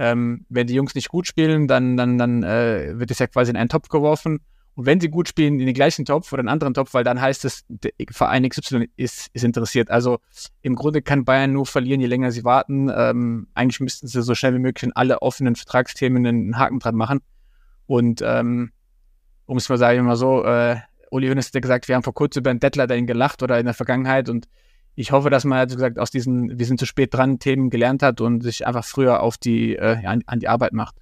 ähm, 0.00 0.46
wenn 0.48 0.66
die 0.66 0.72
Jungs 0.72 0.94
nicht 0.94 1.10
gut 1.10 1.26
spielen, 1.26 1.68
dann, 1.68 1.98
dann, 1.98 2.16
dann 2.16 2.42
äh, 2.42 2.98
wird 2.98 3.10
es 3.10 3.18
ja 3.18 3.26
quasi 3.26 3.50
in 3.50 3.56
einen 3.58 3.68
Topf 3.68 3.90
geworfen. 3.90 4.40
Und 4.74 4.86
wenn 4.86 4.98
sie 4.98 5.10
gut 5.10 5.28
spielen, 5.28 5.60
in 5.60 5.66
den 5.66 5.74
gleichen 5.74 6.06
Topf 6.06 6.32
oder 6.32 6.40
einen 6.40 6.48
anderen 6.48 6.72
Topf, 6.72 6.94
weil 6.94 7.04
dann 7.04 7.20
heißt 7.20 7.44
es, 7.44 7.66
der 7.68 7.90
Verein 8.10 8.48
XY 8.48 8.88
ist, 8.96 9.28
ist 9.34 9.44
interessiert. 9.44 9.90
Also 9.90 10.20
im 10.62 10.74
Grunde 10.74 11.02
kann 11.02 11.26
Bayern 11.26 11.52
nur 11.52 11.66
verlieren, 11.66 12.00
je 12.00 12.06
länger 12.06 12.32
sie 12.32 12.44
warten. 12.44 12.90
Ähm, 12.94 13.48
eigentlich 13.52 13.80
müssten 13.80 14.06
sie 14.06 14.22
so 14.22 14.34
schnell 14.34 14.54
wie 14.54 14.58
möglich 14.58 14.84
in 14.84 14.96
alle 14.96 15.20
offenen 15.20 15.54
Vertragsthemen 15.54 16.26
einen 16.26 16.56
Haken 16.56 16.78
dran 16.78 16.94
machen. 16.94 17.20
Und 17.84 18.22
ähm, 18.24 18.72
um 19.44 19.58
es 19.58 19.68
mal 19.68 19.76
sagen, 19.76 19.98
immer 19.98 20.16
so, 20.16 20.44
äh, 20.44 20.76
Uli 21.10 21.28
Hoeneß 21.28 21.48
hat 21.48 21.54
ja 21.54 21.60
gesagt, 21.60 21.88
wir 21.88 21.96
haben 21.96 22.04
vor 22.04 22.14
kurzem 22.14 22.40
über 22.40 22.50
einen 22.50 22.60
Deadline 22.60 23.06
gelacht 23.06 23.42
oder 23.42 23.58
in 23.58 23.66
der 23.66 23.74
Vergangenheit 23.74 24.30
und 24.30 24.48
ich 25.00 25.12
hoffe, 25.12 25.30
dass 25.30 25.44
man 25.44 25.58
also 25.58 25.76
gesagt 25.76 25.98
aus 25.98 26.10
diesen 26.10 26.58
wir 26.58 26.66
sind 26.66 26.78
zu 26.78 26.84
spät 26.84 27.14
dran 27.14 27.38
Themen 27.38 27.70
gelernt 27.70 28.02
hat 28.02 28.20
und 28.20 28.42
sich 28.42 28.66
einfach 28.66 28.84
früher 28.84 29.22
auf 29.22 29.38
die 29.38 29.74
äh, 29.74 30.04
an, 30.04 30.22
an 30.26 30.40
die 30.40 30.48
Arbeit 30.48 30.74
macht. 30.74 30.96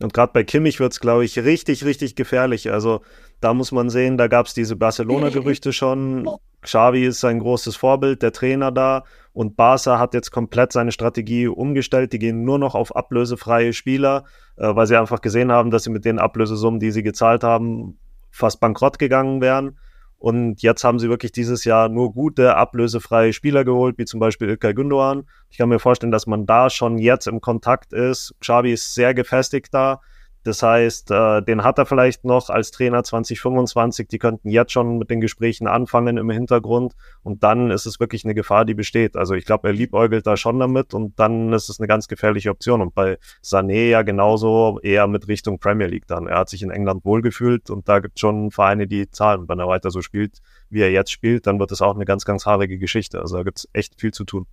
Und 0.00 0.14
gerade 0.14 0.32
bei 0.32 0.44
Kimmich 0.44 0.80
wird 0.80 0.92
es, 0.92 1.00
glaube 1.00 1.24
ich, 1.24 1.38
richtig, 1.38 1.84
richtig 1.84 2.14
gefährlich. 2.16 2.72
Also 2.72 3.02
da 3.40 3.54
muss 3.54 3.72
man 3.72 3.90
sehen, 3.90 4.18
da 4.18 4.26
gab 4.28 4.46
es 4.46 4.54
diese 4.54 4.76
Barcelona-Gerüchte 4.76 5.72
schon. 5.72 6.28
Xavi 6.60 7.04
ist 7.04 7.24
ein 7.24 7.40
großes 7.40 7.74
Vorbild, 7.76 8.22
der 8.22 8.32
Trainer 8.32 8.70
da. 8.70 9.04
Und 9.32 9.56
Barca 9.56 9.98
hat 9.98 10.14
jetzt 10.14 10.30
komplett 10.30 10.72
seine 10.72 10.92
Strategie 10.92 11.48
umgestellt. 11.48 12.12
Die 12.12 12.18
gehen 12.18 12.44
nur 12.44 12.58
noch 12.58 12.74
auf 12.74 12.94
ablösefreie 12.94 13.72
Spieler, 13.72 14.24
äh, 14.56 14.74
weil 14.74 14.86
sie 14.86 14.96
einfach 14.96 15.20
gesehen 15.20 15.50
haben, 15.50 15.70
dass 15.70 15.84
sie 15.84 15.90
mit 15.90 16.04
den 16.04 16.20
Ablösesummen, 16.20 16.78
die 16.78 16.92
sie 16.92 17.02
gezahlt 17.02 17.42
haben, 17.42 17.98
fast 18.30 18.60
bankrott 18.60 18.98
gegangen 18.98 19.40
wären. 19.40 19.76
Und 20.22 20.62
jetzt 20.62 20.84
haben 20.84 21.00
sie 21.00 21.08
wirklich 21.08 21.32
dieses 21.32 21.64
Jahr 21.64 21.88
nur 21.88 22.12
gute, 22.12 22.54
ablösefreie 22.54 23.32
Spieler 23.32 23.64
geholt, 23.64 23.98
wie 23.98 24.04
zum 24.04 24.20
Beispiel 24.20 24.50
Ilkay 24.50 24.72
Gündoğan. 24.72 25.24
Ich 25.50 25.58
kann 25.58 25.68
mir 25.68 25.80
vorstellen, 25.80 26.12
dass 26.12 26.28
man 26.28 26.46
da 26.46 26.70
schon 26.70 26.98
jetzt 26.98 27.26
im 27.26 27.40
Kontakt 27.40 27.92
ist. 27.92 28.32
Xavi 28.38 28.72
ist 28.72 28.94
sehr 28.94 29.14
gefestigt 29.14 29.74
da. 29.74 30.00
Das 30.44 30.62
heißt, 30.62 31.10
äh, 31.10 31.42
den 31.42 31.62
hat 31.62 31.78
er 31.78 31.86
vielleicht 31.86 32.24
noch 32.24 32.50
als 32.50 32.72
Trainer 32.72 33.04
2025. 33.04 34.08
Die 34.08 34.18
könnten 34.18 34.48
jetzt 34.48 34.72
schon 34.72 34.98
mit 34.98 35.10
den 35.10 35.20
Gesprächen 35.20 35.68
anfangen 35.68 36.16
im 36.16 36.30
Hintergrund. 36.30 36.94
Und 37.22 37.44
dann 37.44 37.70
ist 37.70 37.86
es 37.86 38.00
wirklich 38.00 38.24
eine 38.24 38.34
Gefahr, 38.34 38.64
die 38.64 38.74
besteht. 38.74 39.16
Also 39.16 39.34
ich 39.34 39.44
glaube, 39.44 39.68
er 39.68 39.74
liebäugelt 39.74 40.26
da 40.26 40.36
schon 40.36 40.58
damit 40.58 40.94
und 40.94 41.18
dann 41.18 41.52
ist 41.52 41.68
es 41.68 41.78
eine 41.78 41.86
ganz 41.86 42.08
gefährliche 42.08 42.50
Option. 42.50 42.80
Und 42.80 42.94
bei 42.94 43.18
Sané 43.44 43.88
ja 43.88 44.02
genauso 44.02 44.80
eher 44.82 45.06
mit 45.06 45.28
Richtung 45.28 45.60
Premier 45.60 45.86
League 45.86 46.06
dann. 46.08 46.26
Er 46.26 46.38
hat 46.38 46.48
sich 46.48 46.62
in 46.62 46.70
England 46.70 47.04
wohlgefühlt 47.04 47.70
und 47.70 47.88
da 47.88 48.00
gibt 48.00 48.16
es 48.16 48.20
schon 48.20 48.50
Vereine, 48.50 48.88
die 48.88 49.10
zahlen. 49.10 49.48
Wenn 49.48 49.60
er 49.60 49.68
weiter 49.68 49.90
so 49.90 50.02
spielt, 50.02 50.38
wie 50.70 50.80
er 50.80 50.90
jetzt 50.90 51.12
spielt, 51.12 51.46
dann 51.46 51.60
wird 51.60 51.70
es 51.70 51.82
auch 51.82 51.94
eine 51.94 52.04
ganz, 52.04 52.24
ganz 52.24 52.46
haarige 52.46 52.78
Geschichte. 52.78 53.20
Also 53.20 53.36
da 53.36 53.42
gibt 53.44 53.58
es 53.58 53.68
echt 53.72 54.00
viel 54.00 54.12
zu 54.12 54.24
tun. 54.24 54.46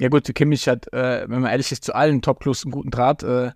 Ja 0.00 0.08
gut, 0.08 0.34
Kimmich 0.34 0.66
hat, 0.66 0.92
äh, 0.92 1.28
wenn 1.28 1.42
man 1.42 1.50
ehrlich 1.50 1.70
ist, 1.70 1.84
zu 1.84 1.94
allen 1.94 2.20
Top-Clubs 2.20 2.64
einen 2.64 2.72
guten 2.72 2.90
Draht. 2.90 3.22
Äh, 3.22 3.52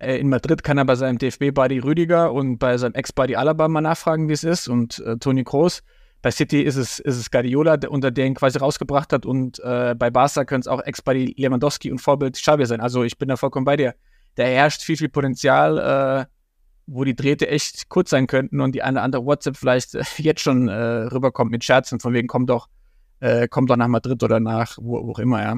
in 0.00 0.28
Madrid 0.28 0.62
kann 0.62 0.78
er 0.78 0.84
bei 0.84 0.94
seinem 0.94 1.18
DFB-Buddy 1.18 1.80
Rüdiger 1.80 2.32
und 2.32 2.58
bei 2.58 2.78
seinem 2.78 2.94
Ex-Buddy 2.94 3.36
Alaba 3.36 3.68
mal 3.68 3.80
nachfragen, 3.80 4.28
wie 4.28 4.32
es 4.32 4.44
ist. 4.44 4.68
Und 4.68 4.98
äh, 5.00 5.16
Toni 5.18 5.44
Kroos. 5.44 5.82
Bei 6.22 6.30
City 6.30 6.62
ist 6.62 6.76
es, 6.76 6.98
ist 6.98 7.16
es 7.16 7.30
Guardiola, 7.30 7.76
der, 7.78 7.90
unter 7.90 8.10
der 8.10 8.26
ihn 8.26 8.34
quasi 8.34 8.58
rausgebracht 8.58 9.12
hat. 9.12 9.24
Und 9.26 9.58
äh, 9.60 9.94
bei 9.98 10.10
Barca 10.10 10.44
können 10.44 10.60
es 10.60 10.68
auch 10.68 10.82
Ex-Buddy 10.82 11.34
Lewandowski 11.36 11.90
und 11.90 11.98
Vorbild 11.98 12.34
Xavi 12.36 12.66
sein. 12.66 12.80
Also 12.80 13.04
ich 13.04 13.18
bin 13.18 13.28
da 13.28 13.36
vollkommen 13.36 13.64
bei 13.64 13.76
dir. 13.76 13.94
Da 14.34 14.44
herrscht 14.44 14.82
viel, 14.82 14.96
viel 14.96 15.08
Potenzial, 15.08 15.78
äh, 15.78 16.26
wo 16.86 17.04
die 17.04 17.14
Drähte 17.14 17.48
echt 17.48 17.88
kurz 17.88 18.10
sein 18.10 18.26
könnten 18.26 18.60
und 18.60 18.74
die 18.74 18.82
eine 18.82 18.98
oder 18.98 19.02
andere 19.02 19.24
WhatsApp 19.24 19.56
vielleicht 19.56 19.94
äh, 19.94 20.02
jetzt 20.18 20.42
schon 20.42 20.68
äh, 20.68 20.72
rüberkommt 20.74 21.50
mit 21.50 21.64
Scherzen, 21.64 22.00
von 22.00 22.12
wegen 22.12 22.28
komm 22.28 22.46
doch, 22.46 22.68
äh, 23.20 23.48
komm 23.48 23.66
doch 23.66 23.76
nach 23.76 23.88
Madrid 23.88 24.22
oder 24.22 24.40
nach 24.40 24.76
wo, 24.80 25.06
wo 25.06 25.12
auch 25.12 25.18
immer, 25.18 25.42
ja. 25.42 25.56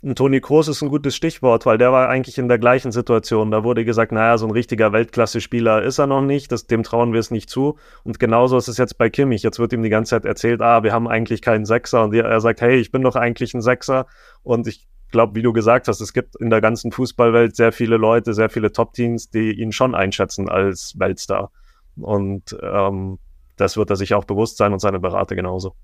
Und 0.00 0.16
Toni 0.16 0.40
Kroos 0.40 0.68
ist 0.68 0.80
ein 0.80 0.90
gutes 0.90 1.16
Stichwort, 1.16 1.66
weil 1.66 1.76
der 1.76 1.90
war 1.90 2.08
eigentlich 2.08 2.38
in 2.38 2.46
der 2.46 2.60
gleichen 2.60 2.92
Situation. 2.92 3.50
Da 3.50 3.64
wurde 3.64 3.84
gesagt, 3.84 4.12
naja, 4.12 4.38
so 4.38 4.46
ein 4.46 4.52
richtiger 4.52 4.92
Weltklasse-Spieler 4.92 5.82
ist 5.82 5.98
er 5.98 6.06
noch 6.06 6.20
nicht, 6.20 6.52
das, 6.52 6.68
dem 6.68 6.84
trauen 6.84 7.12
wir 7.12 7.18
es 7.18 7.32
nicht 7.32 7.50
zu. 7.50 7.76
Und 8.04 8.20
genauso 8.20 8.56
ist 8.56 8.68
es 8.68 8.76
jetzt 8.78 8.96
bei 8.96 9.10
Kimmich. 9.10 9.42
Jetzt 9.42 9.58
wird 9.58 9.72
ihm 9.72 9.82
die 9.82 9.88
ganze 9.88 10.10
Zeit 10.10 10.24
erzählt, 10.24 10.62
ah, 10.62 10.84
wir 10.84 10.92
haben 10.92 11.08
eigentlich 11.08 11.42
keinen 11.42 11.64
Sechser. 11.64 12.04
Und 12.04 12.14
er 12.14 12.40
sagt, 12.40 12.60
hey, 12.60 12.76
ich 12.76 12.92
bin 12.92 13.02
doch 13.02 13.16
eigentlich 13.16 13.54
ein 13.54 13.60
Sechser. 13.60 14.06
Und 14.44 14.68
ich 14.68 14.86
glaube, 15.10 15.34
wie 15.34 15.42
du 15.42 15.52
gesagt 15.52 15.88
hast, 15.88 16.00
es 16.00 16.12
gibt 16.12 16.36
in 16.36 16.50
der 16.50 16.60
ganzen 16.60 16.92
Fußballwelt 16.92 17.56
sehr 17.56 17.72
viele 17.72 17.96
Leute, 17.96 18.34
sehr 18.34 18.50
viele 18.50 18.70
Top-Teams, 18.70 19.30
die 19.30 19.50
ihn 19.50 19.72
schon 19.72 19.96
einschätzen 19.96 20.48
als 20.48 20.94
Weltstar. 20.96 21.50
Und 21.96 22.56
ähm, 22.62 23.18
das 23.56 23.76
wird 23.76 23.90
er 23.90 23.96
sich 23.96 24.14
auch 24.14 24.24
bewusst 24.24 24.58
sein 24.58 24.72
und 24.72 24.78
seine 24.78 25.00
Berater 25.00 25.34
genauso. 25.34 25.74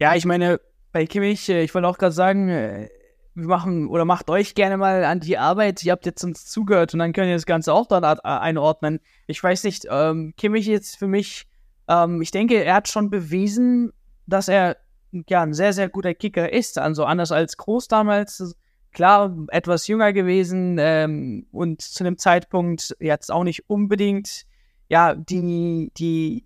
Ja, 0.00 0.16
ich 0.16 0.24
meine, 0.24 0.58
bei 0.96 1.04
Kimmich, 1.04 1.50
äh, 1.50 1.62
ich 1.62 1.74
wollte 1.74 1.88
auch 1.88 1.98
gerade 1.98 2.14
sagen, 2.14 2.48
äh, 2.48 2.88
wir 3.34 3.48
machen 3.48 3.86
oder 3.88 4.06
macht 4.06 4.30
euch 4.30 4.54
gerne 4.54 4.78
mal 4.78 5.04
an 5.04 5.20
die 5.20 5.36
Arbeit. 5.36 5.84
Ihr 5.84 5.92
habt 5.92 6.06
jetzt 6.06 6.24
uns 6.24 6.46
zugehört 6.46 6.94
und 6.94 7.00
dann 7.00 7.12
könnt 7.12 7.28
ihr 7.28 7.34
das 7.34 7.44
Ganze 7.44 7.74
auch 7.74 7.86
dann 7.86 8.02
einordnen. 8.02 9.00
Ich 9.26 9.42
weiß 9.42 9.64
nicht, 9.64 9.86
ähm, 9.90 10.32
Kimmich 10.38 10.70
ist 10.70 10.96
für 10.96 11.06
mich, 11.06 11.46
ähm, 11.86 12.22
ich 12.22 12.30
denke, 12.30 12.64
er 12.64 12.76
hat 12.76 12.88
schon 12.88 13.10
bewiesen, 13.10 13.92
dass 14.26 14.48
er 14.48 14.78
ja 15.28 15.42
ein 15.42 15.52
sehr, 15.52 15.74
sehr 15.74 15.90
guter 15.90 16.14
Kicker 16.14 16.50
ist. 16.50 16.78
Also 16.78 17.04
anders 17.04 17.30
als 17.30 17.58
Groß 17.58 17.88
damals. 17.88 18.56
Klar, 18.94 19.36
etwas 19.48 19.86
jünger 19.88 20.14
gewesen 20.14 20.78
ähm, 20.80 21.46
und 21.52 21.82
zu 21.82 22.04
einem 22.04 22.16
Zeitpunkt 22.16 22.96
jetzt 23.00 23.30
auch 23.30 23.44
nicht 23.44 23.68
unbedingt 23.68 24.46
ja 24.88 25.14
die, 25.14 25.92
die 25.98 26.45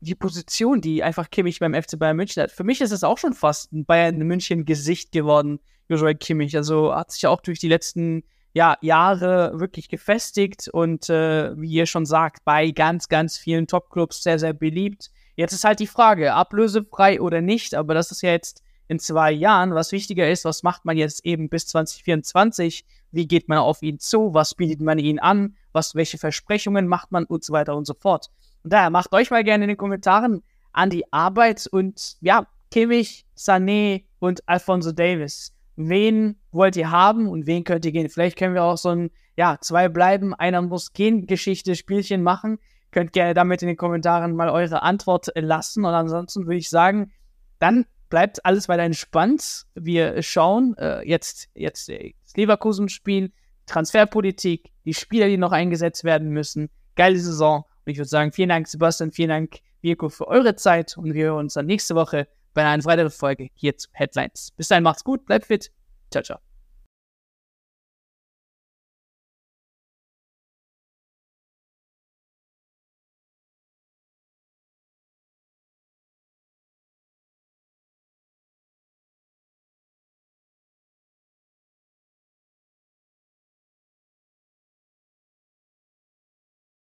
die 0.00 0.14
Position, 0.14 0.80
die 0.80 1.02
einfach 1.02 1.30
Kimmich 1.30 1.58
beim 1.58 1.74
FC 1.74 1.98
Bayern 1.98 2.16
München 2.16 2.42
hat. 2.42 2.52
Für 2.52 2.64
mich 2.64 2.80
ist 2.80 2.92
es 2.92 3.04
auch 3.04 3.18
schon 3.18 3.34
fast 3.34 3.72
ein 3.72 3.84
Bayern 3.84 4.18
München 4.18 4.64
Gesicht 4.64 5.12
geworden, 5.12 5.60
Joshua 5.88 6.14
Kimmich. 6.14 6.56
Also 6.56 6.94
hat 6.94 7.10
sich 7.10 7.26
auch 7.26 7.40
durch 7.40 7.58
die 7.58 7.68
letzten 7.68 8.22
ja, 8.52 8.76
Jahre 8.80 9.52
wirklich 9.58 9.88
gefestigt 9.88 10.68
und 10.68 11.08
äh, 11.10 11.56
wie 11.60 11.70
ihr 11.70 11.86
schon 11.86 12.06
sagt, 12.06 12.44
bei 12.44 12.70
ganz, 12.70 13.08
ganz 13.08 13.36
vielen 13.36 13.66
Topclubs 13.66 14.22
sehr, 14.22 14.38
sehr 14.38 14.52
beliebt. 14.52 15.10
Jetzt 15.36 15.52
ist 15.52 15.64
halt 15.64 15.80
die 15.80 15.86
Frage, 15.86 16.34
ablösefrei 16.34 17.20
oder 17.20 17.40
nicht, 17.40 17.74
aber 17.74 17.94
das 17.94 18.10
ist 18.10 18.22
ja 18.22 18.30
jetzt 18.30 18.62
in 18.88 18.98
zwei 18.98 19.30
Jahren. 19.30 19.74
Was 19.74 19.92
wichtiger 19.92 20.28
ist, 20.28 20.44
was 20.44 20.62
macht 20.62 20.84
man 20.84 20.96
jetzt 20.96 21.24
eben 21.24 21.48
bis 21.48 21.66
2024? 21.68 22.84
Wie 23.12 23.28
geht 23.28 23.48
man 23.48 23.58
auf 23.58 23.82
ihn 23.82 23.98
zu? 23.98 24.34
Was 24.34 24.54
bietet 24.54 24.80
man 24.80 24.98
ihn 24.98 25.18
an? 25.18 25.56
Was, 25.72 25.94
welche 25.94 26.18
Versprechungen 26.18 26.88
macht 26.88 27.12
man 27.12 27.24
und 27.24 27.44
so 27.44 27.52
weiter 27.52 27.76
und 27.76 27.86
so 27.86 27.94
fort? 27.94 28.30
Und 28.62 28.72
daher 28.72 28.90
macht 28.90 29.12
euch 29.12 29.30
mal 29.30 29.44
gerne 29.44 29.64
in 29.64 29.68
den 29.68 29.76
Kommentaren 29.76 30.42
an 30.72 30.90
die 30.90 31.10
Arbeit 31.12 31.66
und 31.70 32.16
ja, 32.20 32.46
Kimmich, 32.70 33.26
Sané 33.36 34.04
und 34.18 34.46
Alfonso 34.46 34.92
Davis. 34.92 35.54
Wen 35.76 36.36
wollt 36.50 36.76
ihr 36.76 36.90
haben 36.90 37.28
und 37.28 37.46
wen 37.46 37.64
könnt 37.64 37.84
ihr 37.84 37.92
gehen? 37.92 38.08
Vielleicht 38.08 38.38
können 38.38 38.54
wir 38.54 38.64
auch 38.64 38.76
so 38.76 38.90
ein, 38.90 39.10
ja, 39.36 39.58
zwei 39.60 39.88
bleiben, 39.88 40.34
einer 40.34 40.60
muss 40.60 40.92
gehen, 40.92 41.26
Geschichte, 41.26 41.76
Spielchen 41.76 42.22
machen. 42.22 42.58
Könnt 42.90 43.12
gerne 43.12 43.34
damit 43.34 43.62
in 43.62 43.68
den 43.68 43.76
Kommentaren 43.76 44.34
mal 44.34 44.50
eure 44.50 44.82
Antwort 44.82 45.28
lassen. 45.34 45.84
Und 45.84 45.94
ansonsten 45.94 46.46
würde 46.46 46.56
ich 46.56 46.68
sagen, 46.68 47.12
dann 47.58 47.86
bleibt 48.08 48.44
alles 48.44 48.68
weiter 48.68 48.82
entspannt. 48.82 49.66
Wir 49.74 50.22
schauen 50.22 50.76
äh, 50.78 51.06
jetzt, 51.08 51.48
jetzt 51.54 51.88
das 51.88 52.36
Leverkusen-Spiel, 52.36 53.32
Transferpolitik, 53.66 54.70
die 54.84 54.94
Spieler, 54.94 55.28
die 55.28 55.36
noch 55.36 55.52
eingesetzt 55.52 56.04
werden 56.04 56.30
müssen. 56.30 56.70
Geile 56.96 57.18
Saison. 57.18 57.64
Und 57.88 57.92
ich 57.92 57.98
würde 57.98 58.10
sagen, 58.10 58.32
vielen 58.32 58.50
Dank, 58.50 58.68
Sebastian, 58.68 59.12
vielen 59.12 59.30
Dank, 59.30 59.60
Virko, 59.80 60.10
für 60.10 60.28
eure 60.28 60.54
Zeit 60.54 60.98
und 60.98 61.14
wir 61.14 61.24
hören 61.24 61.38
uns 61.38 61.54
dann 61.54 61.64
nächste 61.64 61.94
Woche 61.94 62.28
bei 62.52 62.62
einer 62.62 62.84
weiteren 62.84 63.10
Folge 63.10 63.48
hier 63.54 63.78
zu 63.78 63.88
Headlines. 63.92 64.50
Bis 64.58 64.68
dahin, 64.68 64.84
macht's 64.84 65.04
gut, 65.04 65.24
bleibt 65.24 65.46
fit. 65.46 65.72
Ciao, 66.10 66.22
ciao. 66.22 66.47